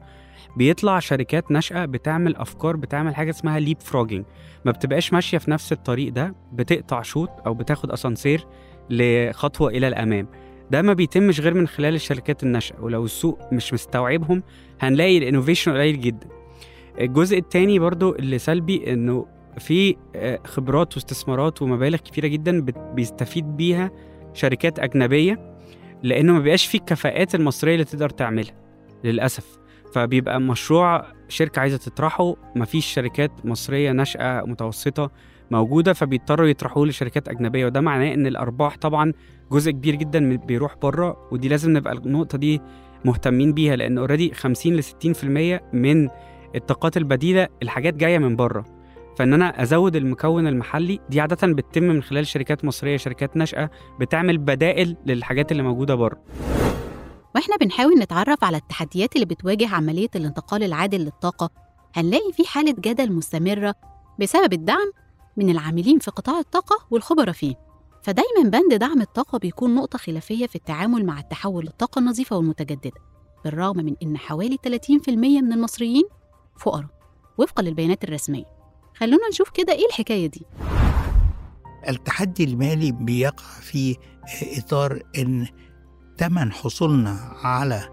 بيطلع 0.57 0.99
شركات 0.99 1.51
ناشئة 1.51 1.85
بتعمل 1.85 2.35
أفكار 2.35 2.75
بتعمل 2.75 3.15
حاجة 3.15 3.29
اسمها 3.29 3.59
leapfrogging 3.59 4.25
ما 4.65 4.71
بتبقاش 4.71 5.13
ماشية 5.13 5.37
في 5.37 5.51
نفس 5.51 5.71
الطريق 5.71 6.13
ده 6.13 6.35
بتقطع 6.53 7.01
شوط 7.01 7.29
أو 7.45 7.53
بتاخد 7.53 7.91
أسانسير 7.91 8.45
لخطوة 8.89 9.69
إلى 9.69 9.87
الأمام. 9.87 10.27
ده 10.71 10.81
ما 10.81 10.93
بيتمش 10.93 11.39
غير 11.39 11.53
من 11.53 11.67
خلال 11.67 11.95
الشركات 11.95 12.43
الناشئة 12.43 12.79
ولو 12.81 13.05
السوق 13.05 13.53
مش 13.53 13.73
مستوعبهم 13.73 14.43
هنلاقي 14.81 15.17
ال 15.17 15.22
innovation 15.22 15.71
قليل 15.73 16.01
جدا. 16.01 16.27
الجزء 16.99 17.37
التاني 17.37 17.79
برضو 17.79 18.15
اللي 18.15 18.39
سلبي 18.39 18.93
إنه 18.93 19.25
في 19.59 19.95
آه، 20.15 20.39
خبرات 20.45 20.95
واستثمارات 20.95 21.61
ومبالغ 21.61 21.97
كبيره 21.97 22.27
جدا 22.27 22.65
بيستفيد 22.95 23.57
بيها 23.57 23.91
شركات 24.33 24.79
أجنبية 24.79 25.55
لأنه 26.03 26.33
ما 26.33 26.39
بيبقاش 26.39 26.65
في 26.65 26.77
الكفاءات 26.77 27.35
المصرية 27.35 27.73
اللي 27.73 27.85
تقدر 27.85 28.09
تعملها 28.09 28.53
للأسف. 29.03 29.45
فبيبقى 29.93 30.41
مشروع 30.41 31.05
شركة 31.29 31.59
عايزة 31.59 31.77
تطرحه 31.77 32.35
مفيش 32.55 32.85
شركات 32.85 33.31
مصرية 33.45 33.91
ناشئة 33.91 34.41
متوسطة 34.45 35.11
موجودة 35.51 35.93
فبيضطروا 35.93 36.47
يطرحوه 36.47 36.87
لشركات 36.87 37.27
أجنبية. 37.27 37.65
وده 37.65 37.81
معناه 37.81 38.13
إن 38.13 38.27
الأرباح 38.27 38.77
طبعا 38.77 39.13
جزء 39.51 39.71
كبير 39.71 39.95
جدا 39.95 40.37
بيروح 40.37 40.75
بره 40.77 41.27
ودي 41.31 41.47
لازم 41.49 41.77
نبقى 41.77 41.93
النقطة 41.93 42.37
دي 42.37 42.61
مهتمين 43.05 43.53
بيها 43.53 43.75
لأن 43.75 43.97
اوريدي 43.97 44.33
50 44.33 44.73
ل 44.73 44.83
60% 44.83 45.25
من 45.73 46.09
الطاقات 46.55 46.97
البديلة 46.97 47.47
الحاجات 47.63 47.93
جاية 47.93 48.17
من 48.17 48.35
بره. 48.35 48.80
فإن 49.21 49.33
أنا 49.33 49.63
أزود 49.63 49.95
المكون 49.95 50.47
المحلي 50.47 50.99
دي 51.09 51.21
عادة 51.21 51.47
بتتم 51.47 51.83
من 51.83 52.03
خلال 52.03 52.27
شركات 52.27 52.65
مصرية 52.65 52.97
شركات 52.97 53.37
ناشئة 53.37 53.71
بتعمل 53.99 54.37
بدائل 54.37 54.97
للحاجات 55.05 55.51
اللي 55.51 55.63
موجودة 55.63 55.95
بره. 55.95 56.17
وإحنا 57.35 57.55
بنحاول 57.57 57.99
نتعرف 57.99 58.43
على 58.43 58.57
التحديات 58.57 59.15
اللي 59.15 59.25
بتواجه 59.25 59.75
عملية 59.75 60.09
الانتقال 60.15 60.63
العادل 60.63 60.99
للطاقة. 60.99 61.49
هنلاقي 61.95 62.33
في 62.33 62.47
حالة 62.47 62.75
جدل 62.79 63.11
مستمرة 63.11 63.75
بسبب 64.19 64.53
الدعم 64.53 64.91
من 65.37 65.49
العاملين 65.49 65.99
في 65.99 66.11
قطاع 66.11 66.39
الطاقة 66.39 66.87
والخبراء 66.91 67.31
فيه 67.31 67.55
فدايما 68.03 68.49
بند 68.49 68.73
دعم 68.73 69.01
الطاقة 69.01 69.39
بيكون 69.39 69.75
نقطة 69.75 69.97
خلافية 69.97 70.47
في 70.47 70.55
التعامل 70.55 71.05
مع 71.05 71.19
التحول 71.19 71.65
للطاقة 71.65 71.99
النظيفة 71.99 72.37
والمتجددة 72.37 72.91
بالرغم 73.45 73.77
من 73.77 73.95
إن 74.03 74.17
حوالي 74.17 74.57
30% 74.67 75.09
من 75.41 75.53
المصريين 75.53 76.03
فقراء. 76.57 76.85
وفقا 77.37 77.63
للبيانات 77.63 78.03
الرسمية. 78.03 78.60
خلونا 79.01 79.29
نشوف 79.31 79.49
كده 79.49 79.73
إيه 79.73 79.85
الحكاية 79.85 80.27
دي. 80.27 80.45
التحدي 81.89 82.43
المالي 82.43 82.91
بيقع 82.91 83.43
في 83.61 83.95
إطار 84.57 85.01
إن 85.17 85.47
ثمن 86.17 86.51
حصولنا 86.51 87.17
على 87.43 87.89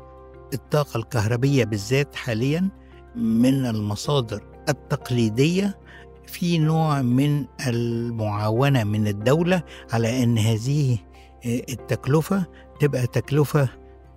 الطاقة 0.54 0.98
الكهربية 0.98 1.64
بالذات 1.64 2.14
حاليا 2.16 2.68
من 3.16 3.66
المصادر 3.66 4.42
التقليدية 4.68 5.78
في 6.26 6.58
نوع 6.58 7.02
من 7.02 7.44
المعاونة 7.66 8.84
من 8.84 9.08
الدولة 9.08 9.62
على 9.92 10.22
أن 10.22 10.38
هذه 10.38 10.98
التكلفة 11.46 12.46
تبقى 12.80 13.06
تكلفة 13.06 13.68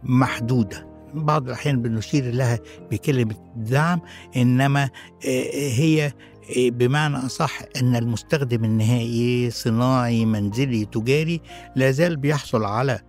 محدودة. 0.04 0.91
بعض 1.13 1.45
الأحيان 1.47 1.82
بنشير 1.82 2.34
لها 2.34 2.60
بكلمة 2.91 3.36
دعم 3.56 4.01
إنما 4.36 4.89
هي 5.75 6.12
بمعنى 6.58 7.17
أصح 7.17 7.60
أن 7.82 7.95
المستخدم 7.95 8.63
النهائي 8.65 9.49
صناعي 9.49 10.25
منزلي 10.25 10.86
تجاري 10.86 11.41
لا 11.75 11.91
زال 11.91 12.17
بيحصل 12.17 12.63
على 12.63 12.99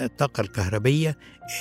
الطاقة 0.00 0.40
الكهربية 0.40 1.16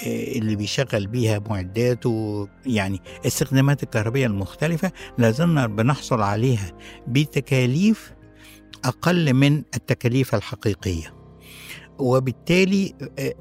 اللي 0.07 0.55
بيشغل 0.55 1.07
بيها 1.07 1.39
معداته 1.39 2.47
يعني 2.65 2.99
استخدامات 3.25 3.83
الكهربية 3.83 4.27
المختلفة 4.27 4.91
لازلنا 5.17 5.67
بنحصل 5.67 6.21
عليها 6.21 6.71
بتكاليف 7.07 8.13
أقل 8.85 9.33
من 9.33 9.57
التكاليف 9.57 10.35
الحقيقية. 10.35 11.13
وبالتالي 11.99 12.93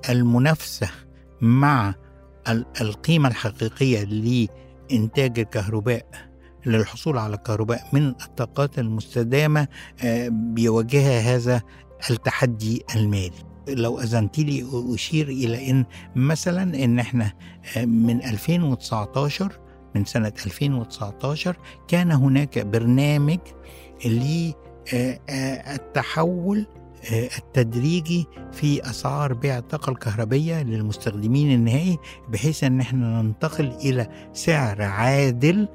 المنافسة 0.08 0.90
مع 1.40 1.94
القيمة 2.80 3.28
الحقيقية 3.28 4.04
لإنتاج 4.04 5.38
الكهرباء 5.38 6.29
للحصول 6.66 7.18
على 7.18 7.34
الكهرباء 7.34 7.86
من 7.92 8.08
الطاقات 8.08 8.78
المستدامة 8.78 9.68
بيواجهها 10.28 11.36
هذا 11.36 11.62
التحدي 12.10 12.82
المالي. 12.96 13.30
لو 13.68 14.00
أذنت 14.00 14.38
لي 14.38 14.66
أشير 14.94 15.28
إلى 15.28 15.70
أن 15.70 15.84
مثلا 16.16 16.62
أن 16.84 16.98
إحنا 16.98 17.32
من 17.76 18.22
2019 18.24 19.52
من 19.94 20.04
سنة 20.04 20.32
2019 20.46 21.56
كان 21.88 22.12
هناك 22.12 22.58
برنامج 22.58 23.38
للتحول 25.78 26.66
التدريجي 27.38 28.26
في 28.52 28.90
أسعار 28.90 29.32
بيع 29.34 29.58
الطاقة 29.58 29.90
الكهربية 29.90 30.62
للمستخدمين 30.62 31.52
النهائي 31.54 31.98
بحيث 32.28 32.64
إن 32.64 32.80
إحنا 32.80 33.22
ننتقل 33.22 33.72
إلى 33.84 34.08
سعر 34.32 34.82
عادل 34.82 35.68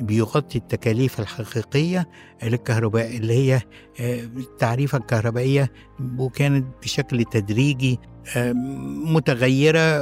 بيغطي 0.00 0.58
التكاليف 0.58 1.20
الحقيقية 1.20 2.08
للكهرباء 2.42 3.16
اللي 3.16 3.34
هي 3.34 3.60
التعريفه 4.00 4.98
الكهربائية 4.98 5.72
وكانت 6.18 6.66
بشكل 6.82 7.24
تدريجي 7.24 7.98
متغيرة 9.06 9.98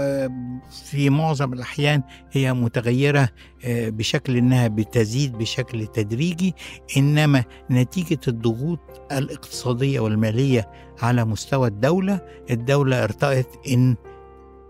في 0.90 1.10
معظم 1.10 1.52
الأحيان 1.52 2.02
هي 2.32 2.52
متغيرة 2.52 3.28
بشكل 3.68 4.36
إنها 4.36 4.68
بتزيد 4.68 5.38
بشكل 5.38 5.86
تدريجي 5.86 6.54
إنما 6.96 7.44
نتيجة 7.70 8.20
الضغوط 8.28 8.80
الاقتصادية 9.12 10.00
والمالية 10.00 10.70
على 11.02 11.24
مستوى 11.24 11.68
الدولة 11.68 12.20
الدولة 12.50 13.04
أرتأت 13.04 13.48
إن 13.68 13.96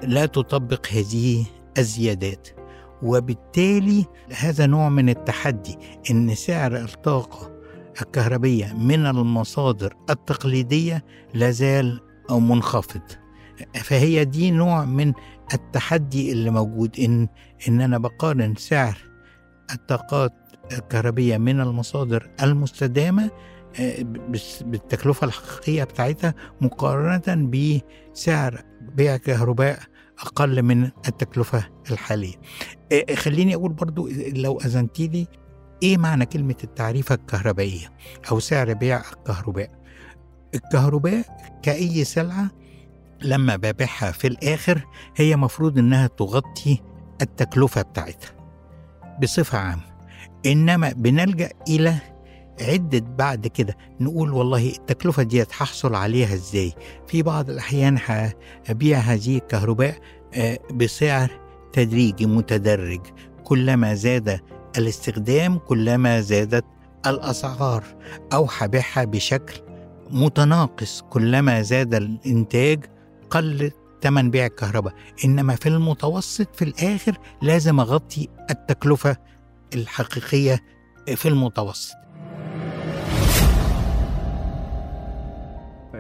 لا 0.03 0.27
تطبق 0.27 0.87
هذه 0.93 1.47
الزيادات. 1.79 2.49
وبالتالي 3.03 4.05
هذا 4.37 4.67
نوع 4.67 4.89
من 4.89 5.09
التحدي 5.09 5.79
إن 6.11 6.35
سعر 6.35 6.77
الطاقة 6.77 7.53
الكهربية 8.03 8.73
من 8.73 9.07
المصادر 9.07 9.95
التقليدية 10.11 11.05
لازال 11.35 12.01
أو 12.31 12.41
منخفض. 12.41 13.01
فهي 13.75 14.25
دي 14.25 14.51
نوع 14.51 14.85
من 14.85 15.13
التحدي 15.55 16.33
اللي 16.33 16.51
موجود 16.51 17.01
إن 17.01 17.29
ان 17.69 17.81
أنا 17.81 17.99
بقارن 17.99 18.55
سعر 18.55 18.97
الطاقات 19.75 20.33
الكهربية 20.73 21.37
من 21.39 21.61
المصادر 21.61 22.31
المستدامة 22.43 23.31
بالتكلفة 24.65 25.27
الحقيقية 25.27 25.85
بتاعتها 25.85 26.35
مقارنة 26.61 27.51
بسعر 28.15 28.63
بيع 28.95 29.17
كهرباء 29.17 29.79
أقل 30.19 30.63
من 30.63 30.85
التكلفة 31.09 31.69
الحالية. 31.91 32.35
خليني 33.17 33.55
أقول 33.55 33.73
برضو 33.73 34.09
لو 34.35 34.59
اذنت 34.61 35.01
لي 35.01 35.27
إيه 35.83 35.97
معنى 35.99 36.27
كلمة 36.27 36.57
التعريفه 36.65 37.15
الكهربائية 37.15 37.93
أو 38.31 38.41
سعر 38.41 38.73
بيع 38.73 39.03
الكهرباء؟ 39.13 39.71
الكهرباء 40.55 41.25
كأي 41.63 42.05
سلعة 42.05 42.51
لما 43.23 43.57
ببيعها 43.57 44.11
في 44.13 44.27
الآخر 44.27 44.87
هي 45.17 45.37
مفروض 45.37 45.79
إنها 45.79 46.07
تغطي 46.07 46.79
التكلفة 47.23 47.83
بتاعتها 47.83 48.31
بصفة 49.23 49.59
عامة. 49.59 49.83
إنما 50.47 50.93
بنلجأ 50.93 51.51
إلى 51.69 51.95
عدة 52.61 52.99
بعد 53.19 53.47
كده 53.47 53.77
نقول 54.01 54.33
والله 54.33 54.69
التكلفة 54.69 55.23
دي 55.23 55.43
هحصل 55.43 55.95
عليها 55.95 56.35
إزاي؟ 56.35 56.73
في 57.07 57.23
بعض 57.23 57.51
الأحيان 57.51 57.99
هبيع 58.67 58.99
هذه 58.99 59.37
الكهرباء 59.37 59.97
بسعر 60.75 61.31
تدريجي 61.73 62.27
متدرج 62.27 63.01
كلما 63.45 63.95
زاد 63.95 64.41
الاستخدام 64.79 65.59
كلما 65.59 66.21
زادت 66.21 66.65
الأسعار. 67.07 67.85
أو 68.33 68.49
هبيعها 68.59 69.05
بشكل 69.05 69.61
متناقص 70.11 71.03
كلما 71.11 71.63
زاد 71.63 71.95
الإنتاج 71.95 72.85
قل 73.31 73.73
ثمن 74.03 74.31
بيع 74.31 74.47
الكهرباء. 74.47 74.95
إنما 75.25 75.55
في 75.55 75.69
المتوسط 75.69 76.57
في 76.57 76.65
الآخر 76.65 77.19
لازم 77.43 77.81
أغطي 77.81 78.29
التكلفة 78.51 79.17
الحقيقية 79.75 80.61
في 81.17 81.29
المتوسط. 81.29 82.02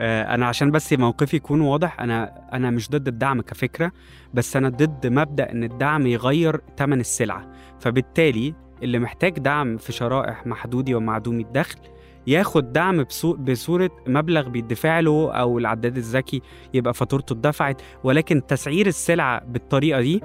أنا 0.03 0.47
عشان 0.47 0.71
بس 0.71 0.93
موقفي 0.93 1.37
يكون 1.37 1.61
واضح 1.61 2.01
أنا 2.01 2.49
أنا 2.53 2.71
مش 2.71 2.91
ضد 2.91 3.09
الدعم 3.09 3.41
كفكرة 3.41 3.93
بس 4.35 4.57
أنا 4.57 4.69
ضد 4.69 5.07
مبدأ 5.07 5.53
إن 5.53 5.65
الدعم 5.65 6.07
يغير 6.07 6.61
ثمن 6.77 7.01
السلعة. 7.01 7.53
فبالتالي 7.81 8.55
اللي 8.83 8.99
محتاج 8.99 9.38
دعم 9.38 9.77
في 9.77 9.93
شرائح 9.93 10.47
محدودي 10.47 10.95
ومعدومي 10.95 11.43
الدخل 11.43 11.79
ياخد 12.27 12.73
دعم 12.73 13.05
بصو- 13.05 13.37
بصورة 13.37 13.91
مبلغ 14.07 14.49
بيدفع 14.49 15.01
له 15.01 15.33
أو 15.33 15.59
العداد 15.59 15.97
الذكي 15.97 16.43
يبقى 16.75 16.95
فاتورته 16.95 17.33
اتدفعت 17.33 17.83
ولكن 18.05 18.47
تسعير 18.47 18.87
السلعة 18.87 19.45
بالطريقة 19.45 20.01
دي 20.01 20.21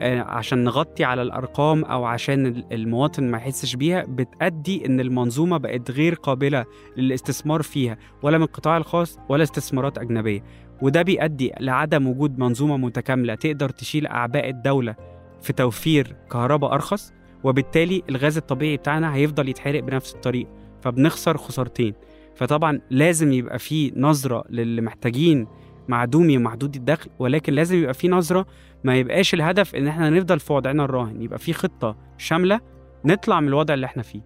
آه، 0.00 0.20
عشان 0.20 0.64
نغطي 0.64 1.04
على 1.04 1.22
الأرقام 1.22 1.84
أو 1.84 2.04
عشان 2.04 2.46
ال- 2.46 2.64
المواطن 2.72 3.30
ما 3.30 3.38
يحسش 3.38 3.76
بيها 3.76 4.04
بتأدي 4.08 4.86
إن 4.86 5.00
المنظومة 5.00 5.56
بقت 5.56 5.90
غير 5.90 6.14
قابلة 6.14 6.64
للاستثمار 6.96 7.62
فيها 7.62 7.96
ولا 8.22 8.38
من 8.38 8.44
القطاع 8.44 8.76
الخاص 8.76 9.18
ولا 9.28 9.42
استثمارات 9.42 9.98
أجنبية. 9.98 10.44
وده 10.82 11.02
بيؤدي 11.02 11.52
لعدم 11.60 12.06
وجود 12.06 12.38
منظومة 12.38 12.76
متكاملة 12.76 13.34
تقدر 13.34 13.68
تشيل 13.68 14.06
أعباء 14.06 14.48
الدولة 14.48 14.94
في 15.42 15.52
توفير 15.52 16.16
كهرباء 16.32 16.74
أرخص 16.74 17.12
وبالتالي 17.44 18.02
الغاز 18.08 18.36
الطبيعي 18.36 18.76
بتاعنا 18.76 19.14
هيفضل 19.14 19.48
يتحرق 19.48 19.80
بنفس 19.80 20.14
الطريقة. 20.14 20.59
فبنخسر 20.82 21.36
خسارتين. 21.36 21.94
فطبعا 22.34 22.80
لازم 22.90 23.32
يبقى 23.32 23.58
في 23.58 23.92
نظرة 23.96 24.44
للي 24.50 24.80
محتاجين 24.80 25.46
معدومي 25.88 26.36
ومحدودي 26.36 26.78
الدخل 26.78 27.10
ولكن 27.18 27.52
لازم 27.52 27.76
يبقى 27.78 27.94
في 27.94 28.08
نظرة 28.08 28.46
ما 28.84 28.96
يبقاش 28.96 29.34
الهدف 29.34 29.74
إن 29.74 29.86
إحنا 29.88 30.10
نفضل 30.10 30.40
في 30.40 30.52
وضعنا 30.52 30.84
الراهن. 30.84 31.22
يبقى 31.22 31.38
في 31.38 31.52
خطة 31.52 31.96
شاملة 32.18 32.60
نطلع 33.04 33.40
من 33.40 33.48
الوضع 33.48 33.74
اللي 33.74 33.86
إحنا 33.86 34.02
فيه. 34.02 34.20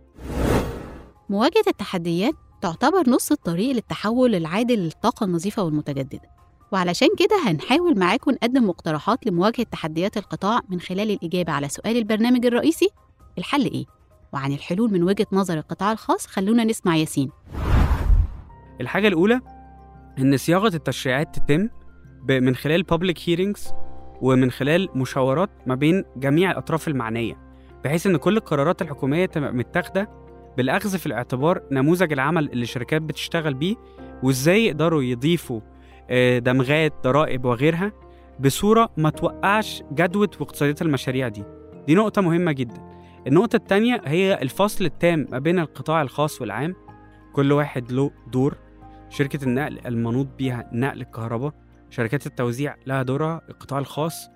مواجهة 1.29 1.65
التحديات 1.69 2.35
تعتبر 2.63 3.11
نص 3.11 3.33
الطريق 3.33 3.73
للتحول 3.75 4.35
العادل 4.35 4.79
للطاقة 4.79 5.25
النظيفة 5.25 5.63
والمتجددة. 5.63 6.35
وعلشان 6.73 7.09
كده 7.19 7.37
هنحاول 7.51 7.99
معاكم 7.99 8.31
نقدم 8.31 8.69
مقترحات 8.69 9.27
لمواجهة 9.27 9.67
تحديات 9.73 10.17
القطاع 10.17 10.61
من 10.69 10.81
خلال 10.81 11.11
الإجابة 11.11 11.53
على 11.53 11.69
سؤال 11.69 11.97
البرنامج 11.97 12.47
الرئيسي 12.47 12.89
الحل 13.39 13.65
إيه؟ 13.65 13.85
وعن 14.35 14.53
الحلول 14.53 14.93
من 14.93 15.03
وجهة 15.03 15.27
نظر 15.33 15.59
القطاع 15.59 15.93
الخاص 15.93 16.27
خلونا 16.27 16.65
نسمع 16.65 16.97
ياسين. 16.97 17.31
الحاجة 18.81 19.09
الأولى 19.09 19.41
إن 20.19 20.37
صياغة 20.37 20.77
التشريعات 20.77 21.39
تتم 21.39 21.69
من 22.29 22.55
خلال 22.55 22.85
public 22.93 23.19
hearings 23.19 23.73
ومن 24.23 24.51
خلال 24.51 24.89
مشاورات 24.95 25.51
ما 25.67 25.75
بين 25.75 26.05
جميع 26.17 26.51
الأطراف 26.51 26.89
المعنية 26.89 27.39
بحيث 27.85 28.07
إن 28.07 28.17
كل 28.17 28.37
القرارات 28.37 28.83
الحكومية 28.83 29.27
تبقى 29.27 29.53
متاخدة 29.53 30.11
بالأخذ 30.57 30.99
في 30.99 31.07
الاعتبار 31.07 31.63
نموذج 31.73 32.13
العمل 32.13 32.51
اللي 32.53 32.63
الشركات 32.63 33.03
بتشتغل 33.03 33.55
بيه 33.55 33.77
وإزاي 34.23 34.67
يقدروا 34.67 35.03
يضيفوا 35.03 35.61
آه، 36.11 36.39
دمغات 36.39 36.93
ضرائب 37.05 37.45
وغيرها 37.45 37.93
بصورة 38.41 38.91
ما 38.97 39.11
توقعش 39.11 39.83
جدوى 39.93 40.29
واقتصادية 40.41 40.75
المشاريع 40.83 41.29
دي. 41.29 41.45
دي 41.87 41.95
نقطة 41.95 42.23
مهمة 42.23 42.53
جدا. 42.53 42.94
النقطة 43.27 43.57
التانية 43.57 44.03
هي 44.05 44.43
الفصل 44.43 44.85
التام 44.85 45.27
ما 45.31 45.39
بين 45.39 45.59
القطاع 45.59 46.03
الخاص 46.03 46.41
والعام. 46.41 46.75
كل 47.33 47.53
واحد 47.53 47.93
له 47.93 48.11
دور. 48.33 48.57
شركة 49.09 49.45
النقل 49.45 49.87
المنوط 49.87 50.27
بيها 50.39 50.71
نقل 50.73 51.01
الكهرباء. 51.01 51.53
شركات 51.91 52.27
التوزيع 52.27 52.77
لها 52.87 53.03
دورها. 53.03 53.41
القطاع 53.49 53.79
الخاص 53.79 54.31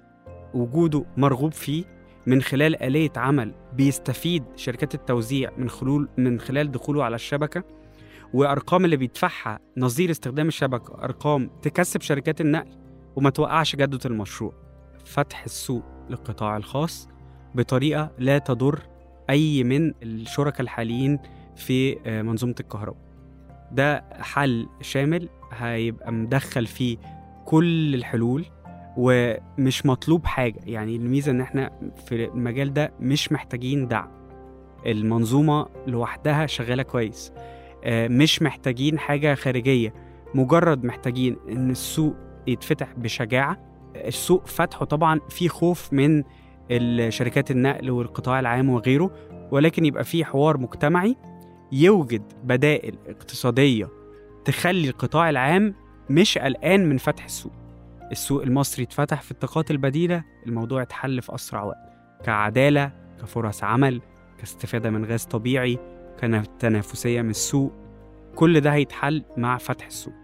وجوده 0.54 1.04
مرغوب 1.16 1.52
فيه. 1.52 1.84
من 2.26 2.42
خلال 2.42 2.82
آلية 2.82 3.12
عمل 3.16 3.54
بيستفيد 3.72 4.44
شركات 4.56 4.94
التوزيع 4.94 5.50
من 5.58 5.68
خلول 5.68 6.08
من 6.18 6.40
خلال 6.40 6.70
دخوله 6.70 7.04
على 7.04 7.14
الشبكة. 7.14 7.64
وأرقام 8.34 8.84
اللي 8.84 8.96
بيدفعها 8.96 9.58
نظير 9.76 10.10
استخدام 10.10 10.48
الشبكة 10.48 11.04
أرقام 11.04 11.50
تكسب 11.62 12.00
شركات 12.00 12.40
النقل 12.40 12.70
وما 13.16 13.30
توقعش 13.30 13.76
جودة 13.76 14.00
المشروع. 14.04 14.52
فتح 15.04 15.44
السوق 15.44 15.84
للقطاع 16.10 16.56
الخاص. 16.56 17.08
بطريقة 17.54 18.10
لا 18.18 18.38
تضر 18.38 18.80
أي 19.30 19.64
من 19.64 19.92
الشركاء 20.02 20.60
الحاليين 20.60 21.18
في 21.56 21.96
آه، 22.06 22.22
منظومة 22.22 22.54
الكهرباء. 22.60 23.08
ده 23.72 24.04
حل 24.12 24.68
شامل 24.80 25.28
هيبقى 25.52 26.12
مدخل 26.12 26.66
فيه 26.66 26.96
كل 27.44 27.94
الحلول 27.94 28.44
ومش 28.96 29.86
مطلوب 29.86 30.26
حاجة. 30.26 30.60
يعني 30.66 30.96
الميزة 30.96 31.32
إن 31.32 31.40
إحنا 31.40 31.70
في 32.06 32.24
المجال 32.24 32.72
ده 32.74 32.92
مش 33.00 33.32
محتاجين 33.32 33.88
دعم. 33.88 34.08
المنظومة 34.86 35.66
لوحدها 35.86 36.46
شغالة 36.46 36.82
كويس. 36.82 37.32
آه، 37.84 38.08
مش 38.08 38.42
محتاجين 38.42 38.98
حاجة 38.98 39.34
خارجية. 39.34 39.94
مجرد 40.34 40.84
محتاجين 40.84 41.36
إن 41.48 41.70
السوق 41.70 42.14
يتفتح 42.46 42.92
بشجاعة. 42.96 43.56
السوق 43.96 44.46
فتحه 44.46 44.84
طبعا 44.84 45.20
في 45.28 45.48
خوف 45.48 45.92
من 45.92 46.22
شركات 47.08 47.50
النقل 47.50 47.90
والقطاع 47.90 48.40
العام 48.40 48.70
وغيره 48.70 49.10
ولكن 49.50 49.84
يبقى 49.84 50.04
في 50.04 50.24
حوار 50.24 50.58
مجتمعي 50.58 51.16
يوجد 51.72 52.22
بدائل 52.44 52.98
اقتصادية 53.06 53.88
تخلي 54.44 54.88
القطاع 54.88 55.30
العام 55.30 55.74
مش 56.10 56.38
قلقان 56.38 56.88
من 56.88 56.98
فتح 56.98 57.24
السوق. 57.24 57.52
السوق 58.12 58.42
المصري 58.42 58.84
اتفتح 58.84 59.22
في 59.22 59.30
الطاقات 59.30 59.70
البديلة 59.70 60.24
الموضوع 60.46 60.82
اتحل 60.82 61.22
في 61.22 61.34
أسرع 61.34 61.62
وقت 61.62 61.76
كعدالة 62.24 62.92
كفرص 63.22 63.64
عمل 63.64 64.00
كاستفادة 64.38 64.90
من 64.90 65.04
غاز 65.04 65.24
طبيعي 65.24 65.78
كتنافسية 66.20 67.22
من 67.22 67.30
السوق. 67.30 67.72
كل 68.36 68.60
ده 68.60 68.72
هيتحل 68.74 69.24
مع 69.36 69.58
فتح 69.58 69.86
السوق. 69.86 70.14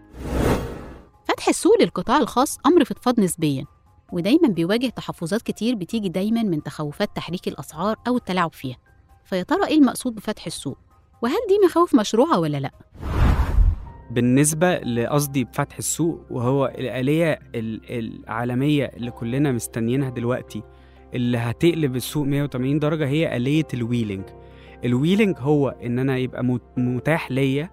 فتح 1.27 1.47
السوق 1.47 1.81
للقطاع 1.81 2.17
الخاص 2.17 2.57
أمر 2.65 2.83
فضفاض 2.83 3.19
نسبيا. 3.19 3.65
ودايما 4.11 4.47
بيواجه 4.47 4.87
تحفظات 4.87 5.41
كتير 5.41 5.75
بتيجي 5.75 6.09
دايما 6.09 6.43
من 6.43 6.63
تخوفات 6.63 7.09
تحريك 7.15 7.47
الأسعار 7.47 7.95
أو 8.07 8.17
التلاعب 8.17 8.53
فيها 8.53 8.77
فيا 9.25 9.43
ترى 9.43 9.67
إيه 9.67 9.77
المقصود 9.77 10.15
بفتح 10.15 10.45
السوق؟ 10.45 10.77
وهل 11.21 11.35
دي 11.49 11.65
مخاوف 11.65 11.95
مشروعة 11.95 12.39
ولا 12.39 12.57
لأ؟ 12.57 12.71
بالنسبة 14.11 14.77
لقصدي 14.77 15.43
بفتح 15.43 15.77
السوق 15.77 16.21
وهو 16.29 16.65
الآلية 16.65 17.39
ال- 17.55 17.81
العالمية 17.99 18.85
اللي 18.85 19.11
كلنا 19.11 19.51
مستنيينها 19.51 20.09
دلوقتي 20.09 20.63
اللي 21.13 21.37
هتقلب 21.37 21.95
السوق 21.95 22.25
180 22.27 22.79
درجة 22.79 23.07
هي 23.07 23.35
آلية 23.37 23.67
ال 23.73 23.79
wheeling 23.79 24.23
ال 24.85 24.91
wheeling 24.91 25.35
هو 25.39 25.69
إن 25.69 25.99
أنا 25.99 26.17
يبقى 26.17 26.43
مت- 26.43 26.77
متاح 26.77 27.31
ليا 27.31 27.69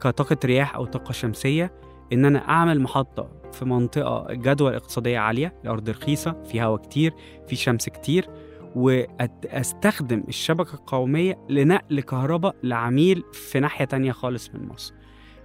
كطاقة 0.00 0.36
رياح 0.44 0.74
أو 0.74 0.84
طاقة 0.84 1.12
شمسية 1.12 1.72
إن 2.12 2.24
أنا 2.24 2.48
أعمل 2.48 2.80
محطة 2.80 3.28
في 3.52 3.64
منطقة 3.64 4.30
الجدوى 4.30 4.70
الاقتصادية 4.70 5.18
عالية 5.18 5.54
الأرض 5.64 5.90
رخيصة 5.90 6.42
في 6.42 6.62
هواء 6.62 6.80
كتير 6.82 7.14
في 7.48 7.56
شمس 7.56 7.88
كتير 7.88 8.28
وأستخدم 8.76 10.24
الشبكة 10.28 10.74
القومية 10.74 11.38
لنقل 11.48 12.00
كهرباء 12.00 12.56
لعميل 12.62 13.22
في 13.32 13.60
ناحية 13.60 13.84
تانية 13.84 14.12
خالص 14.12 14.50
من 14.50 14.68
مصر 14.68 14.94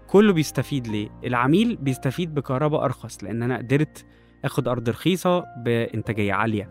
كله 0.07 0.33
بيستفيد 0.33 0.87
ليه؟ 0.87 1.09
العميل 1.23 1.75
بيستفيد 1.75 2.33
بكهرباء 2.33 2.85
أرخص 2.85 3.23
لأن 3.23 3.43
أنا 3.43 3.57
قدرت 3.57 4.05
آخد 4.45 4.67
أرض 4.67 4.89
رخيصة 4.89 5.45
بإنتاجية 5.57 6.33
عالية 6.33 6.69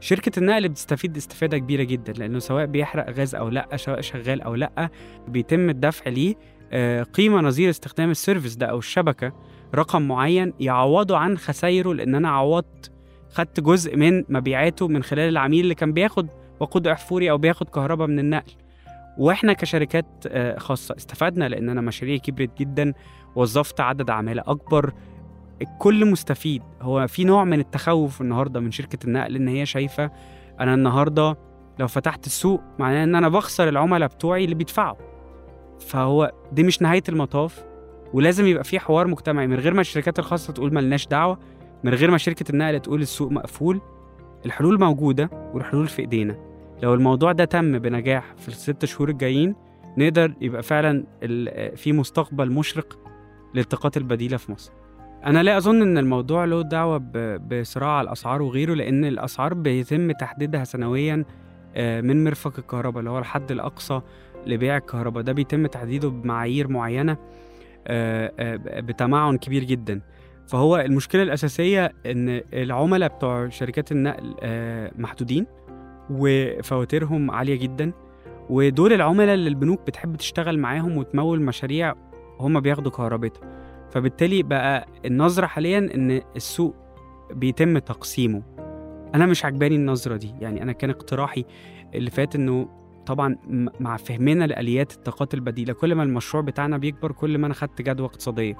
شركة 0.00 0.38
النقل 0.38 0.68
بتستفيد 0.68 1.16
استفادة 1.16 1.58
كبيرة 1.58 1.82
جدا 1.82 2.12
لأنه 2.12 2.38
سواء 2.38 2.66
بيحرق 2.66 3.10
غاز 3.10 3.34
أو 3.34 3.48
لأ 3.48 3.76
سواء 3.76 4.00
شغال 4.00 4.40
أو 4.40 4.54
لأ 4.54 4.90
بيتم 5.28 5.70
الدفع 5.70 6.10
ليه 6.10 6.34
آه، 6.72 7.02
قيمة 7.02 7.40
نظير 7.40 7.70
استخدام 7.70 8.10
السيرفيس 8.10 8.56
ده 8.56 8.66
أو 8.66 8.78
الشبكة 8.78 9.32
رقم 9.74 10.02
معين 10.02 10.52
يعوضه 10.60 11.16
عن 11.16 11.38
خسايره 11.38 11.94
لأن 11.94 12.14
أنا 12.14 12.28
عوضت 12.28 12.90
خدت 13.30 13.60
جزء 13.60 13.96
من 13.96 14.24
مبيعاته 14.28 14.88
من 14.88 15.02
خلال 15.02 15.28
العميل 15.28 15.60
اللي 15.60 15.74
كان 15.74 15.92
بياخد 15.92 16.28
وقود 16.60 16.86
احفوري 16.86 17.30
أو 17.30 17.38
بياخد 17.38 17.68
كهرباء 17.68 18.06
من 18.06 18.18
النقل. 18.18 18.52
وإحنا 19.18 19.52
كشركات 19.52 20.06
آه، 20.26 20.58
خاصة 20.58 20.96
استفدنا 20.96 21.48
لأن 21.48 21.68
أنا 21.68 21.80
مشاريعي 21.80 22.18
كبرت 22.18 22.58
جدا 22.58 22.92
وظفت 23.36 23.80
عدد 23.80 24.10
عمالة 24.10 24.42
أكبر. 24.46 24.92
الكل 25.62 26.06
مستفيد. 26.10 26.62
هو 26.82 27.06
في 27.06 27.24
نوع 27.24 27.44
من 27.44 27.60
التخوف 27.60 28.20
النهارده 28.20 28.60
من 28.60 28.70
شركة 28.70 29.06
النقل 29.06 29.36
إن 29.36 29.48
هي 29.48 29.66
شايفة 29.66 30.10
أنا 30.60 30.74
النهارده 30.74 31.36
لو 31.78 31.86
فتحت 31.86 32.26
السوق 32.26 32.60
معناه 32.78 33.04
إن 33.04 33.14
أنا 33.14 33.28
بخسر 33.28 33.68
العملاء 33.68 34.08
بتوعي 34.08 34.44
اللي 34.44 34.54
بيدفعوا. 34.54 34.96
فهو 35.80 36.32
دي 36.52 36.62
مش 36.62 36.82
نهاية 36.82 37.02
المطاف. 37.08 37.64
ولازم 38.12 38.46
يبقى 38.46 38.64
في 38.64 38.78
حوار 38.78 39.06
مجتمعي 39.06 39.46
من 39.46 39.56
غير 39.56 39.74
ما 39.74 39.80
الشركات 39.80 40.18
الخاصة 40.18 40.52
تقول 40.52 40.74
ملناش 40.74 41.06
دعوة 41.06 41.38
من 41.84 41.94
غير 41.94 42.10
ما 42.10 42.18
شركة 42.18 42.50
النقل 42.50 42.80
تقول 42.80 43.02
السوق 43.02 43.32
مقفول. 43.32 43.80
الحلول 44.46 44.80
موجودة 44.80 45.30
والحلول 45.54 45.88
في 45.88 46.02
إيدينا. 46.02 46.36
لو 46.82 46.94
الموضوع 46.94 47.32
ده 47.32 47.44
تم 47.44 47.78
بنجاح 47.78 48.34
في 48.38 48.48
الست 48.48 48.84
شهور 48.84 49.08
الجايين 49.08 49.54
نقدر 49.98 50.34
يبقى 50.40 50.62
فعلا 50.62 51.04
في 51.76 51.92
مستقبل 51.92 52.50
مشرق 52.52 52.98
للطاقات 53.54 53.96
البديلة 53.96 54.36
في 54.36 54.52
مصر. 54.52 54.72
أنا 55.26 55.42
لا 55.42 55.56
أظن 55.56 55.82
إن 55.82 55.98
الموضوع 55.98 56.44
له 56.44 56.62
دعوة 56.62 56.98
ب- 56.98 57.48
بصراع 57.60 58.00
الأسعار 58.00 58.42
وغيره 58.42 58.74
لأن 58.74 59.04
الأسعار 59.04 59.54
بيتم 59.54 60.10
تحديدها 60.12 60.64
سنويا 60.64 61.24
آه، 61.76 62.00
من 62.00 62.24
مرفق 62.24 62.52
الكهرباء 62.58 62.98
اللي 63.00 63.10
هو 63.10 63.18
الحد 63.18 63.50
الأقصى 63.52 64.00
لبيع 64.46 64.76
الكهرباء. 64.76 65.22
ده 65.22 65.32
بيتم 65.32 65.66
تحديده 65.66 66.08
بمعايير 66.08 66.68
معينة. 66.68 67.12
آه، 67.12 67.16
بتمعن 68.80 69.38
كبير 69.38 69.64
جدا. 69.64 70.00
فهو 70.46 70.76
المشكلة 70.76 71.22
الأساسية 71.22 71.92
إن 72.06 72.40
العملاء 72.52 73.08
بتوع 73.08 73.48
شركات 73.48 73.92
النقل 73.92 74.34
آه، 74.42 74.92
محدودين 74.98 75.46
وفواتيرهم 76.10 77.30
عالية 77.30 77.56
جدا. 77.58 77.92
ودول 78.50 78.92
العملاء 78.92 79.34
اللي 79.34 79.48
البنوك 79.48 79.86
بتحب 79.86 80.16
تشتغل 80.16 80.58
معاهم 80.58 80.96
وتمول 80.96 81.42
مشاريع 81.42 81.94
هم 82.40 82.60
بياخدوا 82.60 82.92
كهربتها 82.92 83.42
فبالتالي 83.90 84.42
بقى 84.42 84.86
النظرة 85.04 85.46
حاليا 85.46 85.78
إن 85.78 86.20
السوق 86.36 86.74
بيتم 87.34 87.78
تقسيمه. 87.78 88.42
أنا 89.14 89.26
مش 89.26 89.44
عجباني 89.44 89.76
النظرة 89.76 90.16
دي. 90.16 90.34
يعني 90.40 90.62
أنا 90.62 90.72
كان 90.72 90.90
اقتراحي 90.90 91.44
اللي 91.94 92.10
فات 92.10 92.34
إنه 92.34 92.68
طبعا 93.06 93.36
مع 93.80 93.96
فهمنا 93.96 94.44
لآليات 94.44 94.92
الطاقات 94.92 95.34
البديلة 95.34 95.72
كل 95.72 95.94
ما 95.94 96.02
المشروع 96.02 96.42
بتاعنا 96.42 96.78
بيكبر 96.78 97.12
كل 97.12 97.38
ما 97.38 97.46
أنا 97.46 97.54
خدت 97.54 97.82
جدوى 97.82 98.06
اقتصادية. 98.06 98.56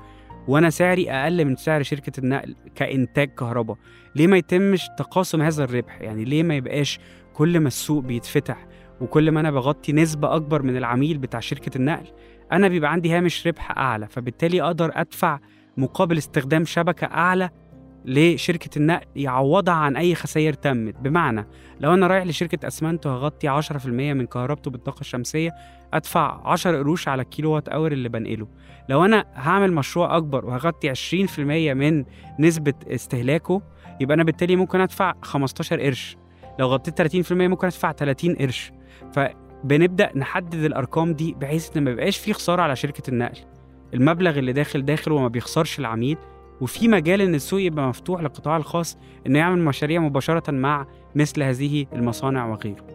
وأنا 0.49 0.71
سعري 0.71 1.11
أقل 1.11 1.45
من 1.45 1.57
سعر 1.57 1.83
شركة 1.83 2.21
النقل 2.21 2.57
كإنتاج 2.75 3.29
كهرباء. 3.29 3.77
ليه 4.17 4.27
ما 4.27 4.37
يتمش 4.37 4.89
تقاسم 4.99 5.43
هذا 5.43 5.65
الربح؟ 5.65 6.01
يعني 6.01 6.25
ليه 6.25 6.43
ما 6.43 6.55
يبقاش 6.57 6.99
كل 7.35 7.61
ما 7.61 7.69
السوق 7.69 8.03
بيتفتح 8.05 8.67
وكل 9.01 9.31
ما 9.31 9.41
أنا 9.41 9.51
بغطي 9.51 9.93
نسبة 9.93 10.37
أكبر 10.37 10.63
من 10.63 10.77
العميل 10.77 11.19
بتاع 11.19 11.41
شركة 11.41 11.77
النقل؟ 11.77 12.07
أنا 12.53 12.69
بيبقى 12.69 12.93
عندي 12.93 13.13
هامش 13.13 13.47
ربح 13.47 13.79
أعلى 13.79 14.09
فبالتالي 14.09 14.63
أقدر 14.63 14.91
أدفع 14.95 15.39
مقابل 15.77 16.19
استخدام 16.19 16.65
شبكة 16.65 17.07
أعلى 17.07 17.51
لشركة 18.05 18.79
النقل 18.79 19.07
يعوضها 19.17 19.75
عن 19.75 19.97
أي 19.97 20.15
خسائر 20.15 20.53
تمت. 20.53 20.95
بمعنى 20.99 21.47
لو 21.81 21.95
أنا 21.95 22.07
رايح 22.07 22.25
لشركة 22.27 22.67
أسمنت 22.69 23.07
وهغطي 23.07 23.49
10% 23.49 23.87
من 23.87 24.27
كهربته 24.27 24.71
بالطاقة 24.71 25.01
الشمسية 25.01 25.51
أدفع 25.95 26.41
10 26.45 26.79
قروش 26.79 27.09
على 27.09 27.23
الكيلو 27.23 27.51
وات 27.51 27.69
أور 27.69 27.93
اللي 27.93 28.09
بنقله. 28.09 28.47
لو 28.89 29.05
أنا 29.05 29.25
هعمل 29.35 29.73
مشروع 29.73 30.17
أكبر 30.17 30.45
وهغطي 30.45 30.89
20% 30.95 31.39
من 31.75 32.05
نسبة 32.39 32.75
استهلاكه 32.87 33.63
يبقى 34.01 34.15
أنا 34.15 34.25
بالتالي 34.25 34.57
ممكن 34.57 34.81
أدفع 34.81 35.15
15 35.23 35.81
قرش. 35.81 36.17
لو 36.59 36.67
غطيت 36.69 36.95
30% 37.31 37.33
ممكن 37.33 37.67
أدفع 37.67 37.93
30 37.93 38.35
قرش. 38.37 38.73
فبنبدأ 39.13 40.11
نحدد 40.17 40.65
الأرقام 40.65 41.13
دي 41.15 41.35
بحيث 41.41 41.77
إن 41.77 41.85
ما 41.85 41.91
يبقاش 41.91 42.19
في 42.19 42.33
خسارة 42.33 42.63
على 42.63 42.77
شركة 42.77 43.11
النقل. 43.11 43.39
المبلغ 43.95 44.39
اللي 44.39 44.53
داخل 44.53 44.85
داخل 44.85 45.13
وما 45.13 45.29
بيخسرش 45.29 45.79
العميل 45.79 46.17
وفي 46.63 46.89
مجال 46.89 47.21
إن 47.21 47.35
السوق 47.35 47.61
يبقى 47.61 47.89
مفتوح 47.89 48.21
للقطاع 48.21 48.57
الخاص 48.57 48.97
إنه 49.27 49.39
يعمل 49.39 49.65
مشاريع 49.65 50.01
مباشرة 50.01 50.51
مع 50.51 50.87
مثل 51.15 51.43
هذه 51.43 51.87
المصانع 51.93 52.47
وغيره. 52.47 52.87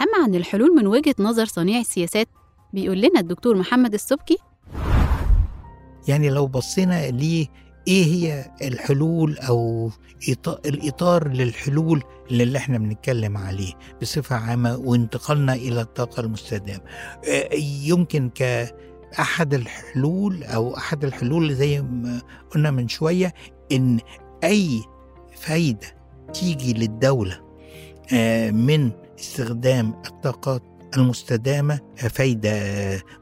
أما 0.00 0.24
عن 0.24 0.34
الحلول 0.34 0.76
من 0.76 0.86
وجهة 0.86 1.14
نظر 1.18 1.44
صانع 1.44 1.78
السياسات 1.78 2.28
بيقول 2.72 2.98
لنا 3.00 3.20
الدكتور 3.20 3.56
محمد 3.56 3.94
السبكي 3.94 4.38
يعني 6.08 6.30
لو 6.30 6.46
بصينا 6.46 7.10
ليه 7.10 7.46
إيه 7.88 8.04
هي 8.04 8.50
الحلول 8.62 9.38
أو 9.38 9.90
الإطار 10.66 11.28
للحلول 11.28 12.02
اللي 12.30 12.58
إحنا 12.58 12.78
بنتكلم 12.78 13.36
عليه 13.36 13.72
بصفة 14.02 14.36
عامة 14.36 14.76
وانتقالنا 14.76 15.54
إلى 15.54 15.80
الطاقة 15.80 16.20
المستدامة 16.20 16.80
آه، 17.28 17.54
يمكن 17.84 18.30
كاحد 19.12 19.54
الحلول 19.54 20.44
أو 20.44 20.76
أحد 20.76 21.04
الحلول 21.04 21.54
زي 21.54 21.82
ما 21.82 22.22
قلنا 22.50 22.70
من 22.70 22.88
شوية 22.88 23.34
إن 23.72 24.00
أي 24.44 24.82
فايدة 25.36 25.96
تيجي 26.32 26.72
للدولة 26.72 27.40
آه، 28.12 28.50
من 28.50 28.90
استخدام 29.20 30.02
الطاقات 30.06 30.62
المستدامة 30.96 31.80
فايدة 31.96 32.52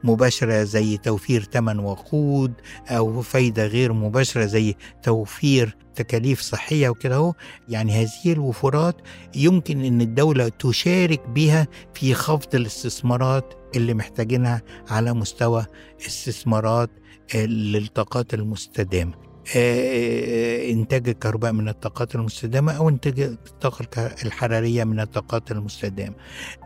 مباشرة 0.03 0.63
زي 0.63 0.97
توفير 0.97 1.43
ثمن 1.43 1.79
وقود 1.79 2.53
أو 2.87 3.21
فايدة 3.21 3.65
غير 3.65 3.93
مباشرة 3.93 4.45
زي 4.45 4.75
توفير 5.03 5.77
تكاليف 5.95 6.41
صحية 6.41 6.89
وكده 6.89 7.15
أهو. 7.15 7.33
يعني 7.69 7.91
هذه 7.91 8.33
الوفرات 8.33 8.95
يمكن 9.35 9.83
أن 9.83 10.01
الدولة 10.01 10.49
تشارك 10.49 11.29
بها 11.29 11.67
في 11.93 12.13
خفض 12.13 12.55
الاستثمارات 12.55 13.53
اللي 13.75 13.93
محتاجينها 13.93 14.61
على 14.89 15.13
مستوى 15.13 15.65
استثمارات 16.07 16.89
آه، 17.35 17.45
للطاقات 17.45 18.33
المستدامة. 18.33 19.28
إنتاج 19.55 21.09
الكهرباء 21.09 21.51
من 21.51 21.69
الطاقات 21.69 22.15
المستدامة 22.15 22.71
أو 22.71 22.89
إنتاج 22.89 23.19
الطاقة 23.19 24.05
الحرارية 24.25 24.83
من 24.83 24.99
الطاقات 24.99 25.51
المستدامة. 25.51 26.15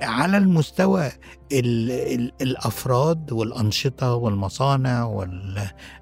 على 0.01 0.37
المستوى 0.37 1.07
ال 1.51 1.91
ال 1.91 2.31
الأفراد 2.41 3.31
والأنشطة 3.31 4.13
والمصانع 4.13 5.03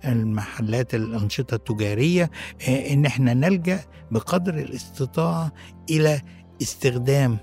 والمحلات 0.06 0.96
الأنشطة 0.96 1.56
التجارية 1.56 2.32
آه، 2.70 2.94
إن 2.94 3.06
إحنا 3.06 3.34
نلجأ 3.34 3.80
بقدر 4.12 4.54
الاستطاعة 4.54 5.52
إلى 5.90 6.22
استخدام 6.62 7.38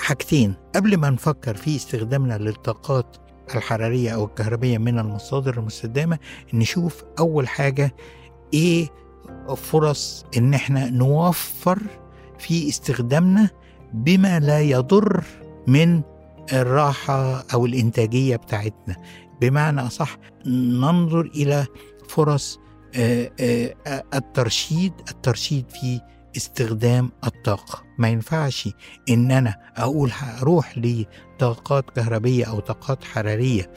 حاجتين. 0.00 0.54
قبل 0.74 0.96
ما 0.96 1.10
نفكر 1.10 1.54
في 1.56 1.76
استخدامنا 1.76 2.38
للطاقات 2.38 3.16
الحرارية 3.54 4.10
أو 4.10 4.24
الكهربية 4.24 4.78
من 4.78 4.98
المصادر 4.98 5.58
المستدامة 5.58 6.18
نشوف 6.54 7.04
أول 7.18 7.48
حاجة 7.48 7.94
إيه 8.54 8.88
فرص 9.56 10.24
إن 10.36 10.54
إحنا 10.54 10.90
نوفر 10.90 11.78
في 12.38 12.68
استخدامنا 12.68 13.50
بما 13.92 14.40
لا 14.40 14.60
يضر 14.60 15.24
من 15.66 16.02
الراحة 16.52 17.44
أو 17.54 17.66
الإنتاجية 17.66 18.36
بتاعتنا. 18.36 18.96
بمعنى 19.40 19.80
أصح 19.80 20.16
ننظر 20.46 21.20
إلى 21.20 21.66
فرص 22.08 22.58
آه، 22.96 23.30
آه، 23.40 24.02
الترشيد 24.14 24.92
الترشيد 25.10 25.64
في 25.70 26.00
استخدام 26.36 27.10
الطاقة. 27.26 27.82
ما 27.98 28.08
ينفعش 28.08 28.68
إن 29.08 29.30
أنا 29.30 29.54
أقول 29.76 30.10
هروح 30.14 30.74
لطاقات 30.78 31.90
كهربية 31.90 32.44
أو 32.44 32.60
طاقات 32.60 33.04
حرارية 33.04 33.70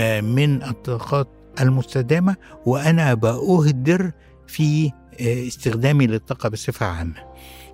آه، 0.00 0.20
من 0.20 0.62
الطاقات 0.62 1.28
المستدامة 1.60 2.36
وأنا 2.66 3.14
بأهدر 3.14 4.12
في 4.46 4.86
آه، 5.20 5.46
استخدامي 5.46 6.06
للطاقة 6.06 6.48
بصفة 6.48 6.86
عامة. 6.86 7.14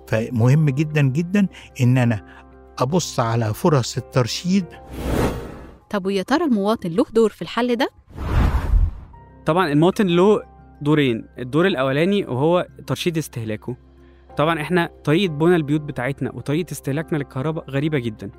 فمهم 0.07 0.69
جدا 0.69 1.01
جدا 1.01 1.47
إن 1.81 1.97
أنا 1.97 2.25
أبص 2.79 3.19
على 3.19 3.53
فرص 3.53 3.97
الترشيد. 3.97 4.65
طب 5.89 6.05
ويا 6.05 6.23
ترى 6.23 6.43
المواطن 6.43 6.89
له 6.89 7.05
دور 7.13 7.29
في 7.29 7.41
الحل 7.41 7.75
ده؟ 7.75 7.89
طبعا 9.45 9.71
المواطن 9.71 10.07
له 10.07 10.41
دورين 10.81 11.25
الدور 11.39 11.67
الأولاني 11.67 12.25
وهو 12.25 12.67
ترشيد 12.87 13.17
استهلاكه. 13.17 13.75
طبعا 14.37 14.61
إحنا 14.61 14.89
طريقة 15.03 15.31
بنى 15.33 15.55
البيوت 15.55 15.81
بتاعتنا 15.81 16.31
وطريقة 16.31 16.71
استهلاكنا 16.71 17.17
للكهرباء 17.17 17.69
غريبة 17.69 17.99
جدا 17.99 18.31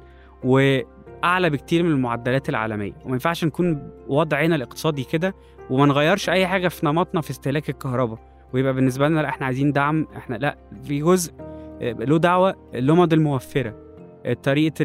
واعلى 1.22 1.50
بكتير 1.50 1.82
من 1.82 1.90
المعدلات 1.90 2.48
العالمية. 2.48 2.92
وما 3.04 3.12
ينفعش 3.12 3.44
نكون 3.44 3.90
وضعنا 4.08 4.54
الاقتصادي 4.54 5.04
كده 5.04 5.34
وما 5.70 5.86
نغيرش 5.86 6.30
أي 6.30 6.46
حاجة 6.46 6.68
في 6.68 6.86
نمطنا 6.86 7.20
في 7.20 7.30
استهلاك 7.30 7.70
الكهرباء. 7.70 8.18
ويبقى 8.52 8.74
بالنسبة 8.74 9.08
لنا 9.08 9.20
لا 9.20 9.28
إحنا 9.28 9.46
عايزين 9.46 9.72
دعم 9.72 10.06
إحنا 10.16 10.36
لا 10.36 10.58
في 10.84 11.00
جزء 11.00 11.32
آه، 11.80 11.92
له 11.92 12.18
دعوة 12.18 12.54
اللمض 12.74 13.12
الموفرة. 13.12 13.74
آه، 14.26 14.32
طريقة 14.32 14.84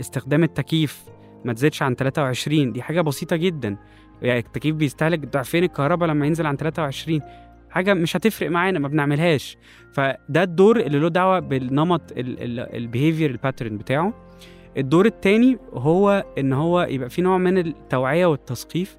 استخدام 0.00 0.42
التكييف 0.44 1.04
ما 1.44 1.52
تزيدش 1.52 1.82
عن 1.82 1.94
23 1.94 2.72
دي 2.72 2.82
حاجة 2.82 3.00
بسيطة 3.00 3.36
جدا. 3.36 3.76
يعني 4.22 4.38
التكييف 4.38 4.76
بيستهلك 4.76 5.18
ضعفين 5.18 5.64
الكهرباء 5.64 6.08
لما 6.08 6.26
ينزل 6.26 6.46
عن 6.46 6.56
23 6.56 7.20
حاجة 7.70 7.94
مش 7.94 8.16
هتفرق 8.16 8.50
معانا 8.50 8.78
ما 8.78 8.88
بنعملهاش. 8.88 9.56
فده 9.92 10.42
الدور 10.42 10.80
اللي 10.80 10.98
له 10.98 11.08
دعوة 11.08 11.38
بالنمط 11.38 12.02
ال 12.16 12.29
behavior 12.29 13.30
ال 13.30 13.36
pattern 13.36 13.78
بتاعه. 13.78 14.29
الدور 14.76 15.06
التاني 15.06 15.58
هو 15.72 16.24
إن 16.38 16.52
هو 16.52 16.82
يبقى 16.90 17.10
في 17.10 17.22
نوع 17.22 17.38
من 17.38 17.58
التوعية 17.58 18.26
والتثقيف 18.26 18.96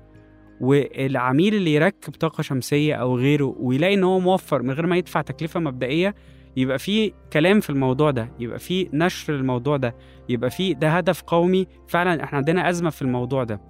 والعميل 0.61 1.55
اللي 1.55 1.73
يركب 1.73 2.13
طاقة 2.13 2.41
شمسية 2.41 2.95
أو 2.95 3.17
غيره 3.17 3.55
ويلاقي 3.59 3.93
إن 3.93 4.03
هو 4.03 4.19
موفر 4.19 4.61
من 4.61 4.71
غير 4.71 4.87
ما 4.87 4.97
يدفع 4.97 5.21
تكلفة 5.21 5.59
مبدئية 5.59 6.15
يبقى 6.57 6.79
في 6.79 7.13
كلام 7.33 7.59
في 7.59 7.69
الموضوع 7.69 8.11
ده 8.11 8.29
يبقى 8.39 8.59
في 8.59 8.89
نشر 8.93 9.35
الموضوع 9.35 9.77
ده 9.77 9.95
يبقى 10.29 10.49
في 10.49 10.73
ده 10.73 10.89
هدف 10.89 11.21
قومي 11.21 11.67
فعلا 11.87 12.23
إحنا 12.23 12.37
عندنا 12.37 12.69
أزمة 12.69 12.89
في 12.89 13.01
الموضوع 13.01 13.43
ده. 13.43 13.61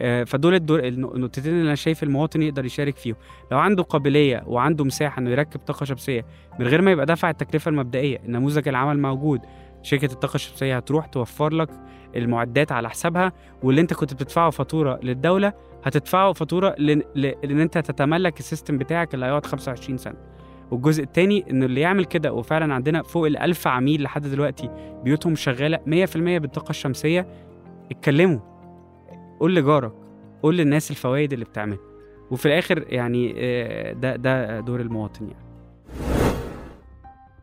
آه، 0.00 0.24
فدول 0.24 0.54
الدور 0.54 0.78
النق- 0.80 1.14
النقطتين 1.14 1.52
اللي 1.52 1.62
أنا 1.66 1.74
شايف 1.74 2.02
المواطن 2.02 2.42
يقدر 2.42 2.64
يشارك 2.64 2.96
فيهم. 2.96 3.16
لو 3.52 3.58
عنده 3.58 3.82
قابلية 3.82 4.42
وعنده 4.46 4.84
مساحة 4.84 5.20
إنه 5.20 5.30
يركب 5.30 5.60
طاقة 5.60 5.84
شمسية 5.84 6.26
من 6.60 6.66
غير 6.66 6.82
ما 6.82 6.90
يبقى 6.90 7.06
دافع 7.06 7.30
التكلفة 7.30 7.68
المبدئية 7.68 8.18
نموذج 8.26 8.68
العمل 8.68 9.00
موجود 9.00 9.40
شركة 9.84 10.12
الطاقة 10.12 10.34
الشمسية 10.34 10.76
هتروح 10.76 11.06
توفر 11.06 11.52
لك 11.52 11.68
المعدات 12.16 12.72
على 12.72 12.90
حسابها 12.90 13.32
واللي 13.62 13.80
انت 13.80 13.94
كنت 13.94 14.14
بتدفعه 14.14 14.50
فاتورة 14.50 15.00
للدولة 15.02 15.52
هتدفعه 15.84 16.32
فاتورة 16.32 16.74
لأن, 16.78 17.60
انت 17.60 17.78
تتملك 17.78 18.38
السيستم 18.40 18.78
بتاعك 18.78 19.14
اللي 19.14 19.26
هيقعد 19.26 19.46
25 19.46 19.98
سنة. 19.98 20.14
والجزء 20.70 21.02
الثاني 21.02 21.50
انه 21.50 21.66
اللي 21.66 21.80
يعمل 21.80 22.04
كده 22.04 22.32
وفعلا 22.32 22.74
عندنا 22.74 23.02
فوق 23.02 23.26
ال 23.26 23.36
1000 23.36 23.66
عميل 23.66 24.02
لحد 24.02 24.26
دلوقتي 24.26 24.70
بيوتهم 25.04 25.34
شغالة 25.34 25.76
100% 25.76 26.16
بالطاقة 26.16 26.70
الشمسية 26.70 27.26
اتكلموا 27.90 28.40
قول 29.40 29.54
لجارك 29.54 29.92
قول 30.42 30.56
للناس 30.56 30.90
الفوائد 30.90 31.32
اللي 31.32 31.44
بتعملها 31.44 31.78
وفي 32.30 32.46
الآخر 32.46 32.84
يعني 32.88 33.34
آه، 33.36 33.92
ده 33.92 34.16
ده 34.16 34.60
دور 34.60 34.80
المواطن 34.80 35.28
يعني. 35.28 36.23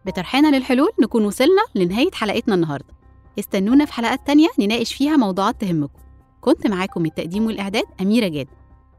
بطرحنا 0.05 0.57
للحلول 0.57 0.89
نكون 1.01 1.25
وصلنا 1.25 1.61
لنهاية 1.75 2.11
حلقتنا 2.13 2.55
النهاردة. 2.55 2.93
استنونا 3.39 3.85
في 3.85 3.93
حلقات 3.93 4.27
تانية 4.27 4.47
نناقش 4.59 4.93
فيها 4.93 5.17
موضوعات 5.17 5.61
تهمكم. 5.61 5.99
كنت 6.41 6.67
معاكم 6.67 7.05
التقديم 7.05 7.45
والإعداد 7.45 7.83
أميرة 8.01 8.27
جاد 8.27 8.47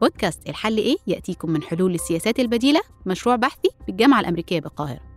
بودكاست 0.00 0.48
الحل 0.48 0.76
إيه 0.78 0.96
يأتيكم 1.06 1.50
من 1.50 1.62
حلول 1.62 1.94
السياسات 1.94 2.40
البديلة 2.40 2.80
مشروع 3.06 3.36
بحثي 3.36 3.68
بالجامعة 3.86 4.20
الأمريكية 4.20 4.60
بالقاهرة. 4.60 5.11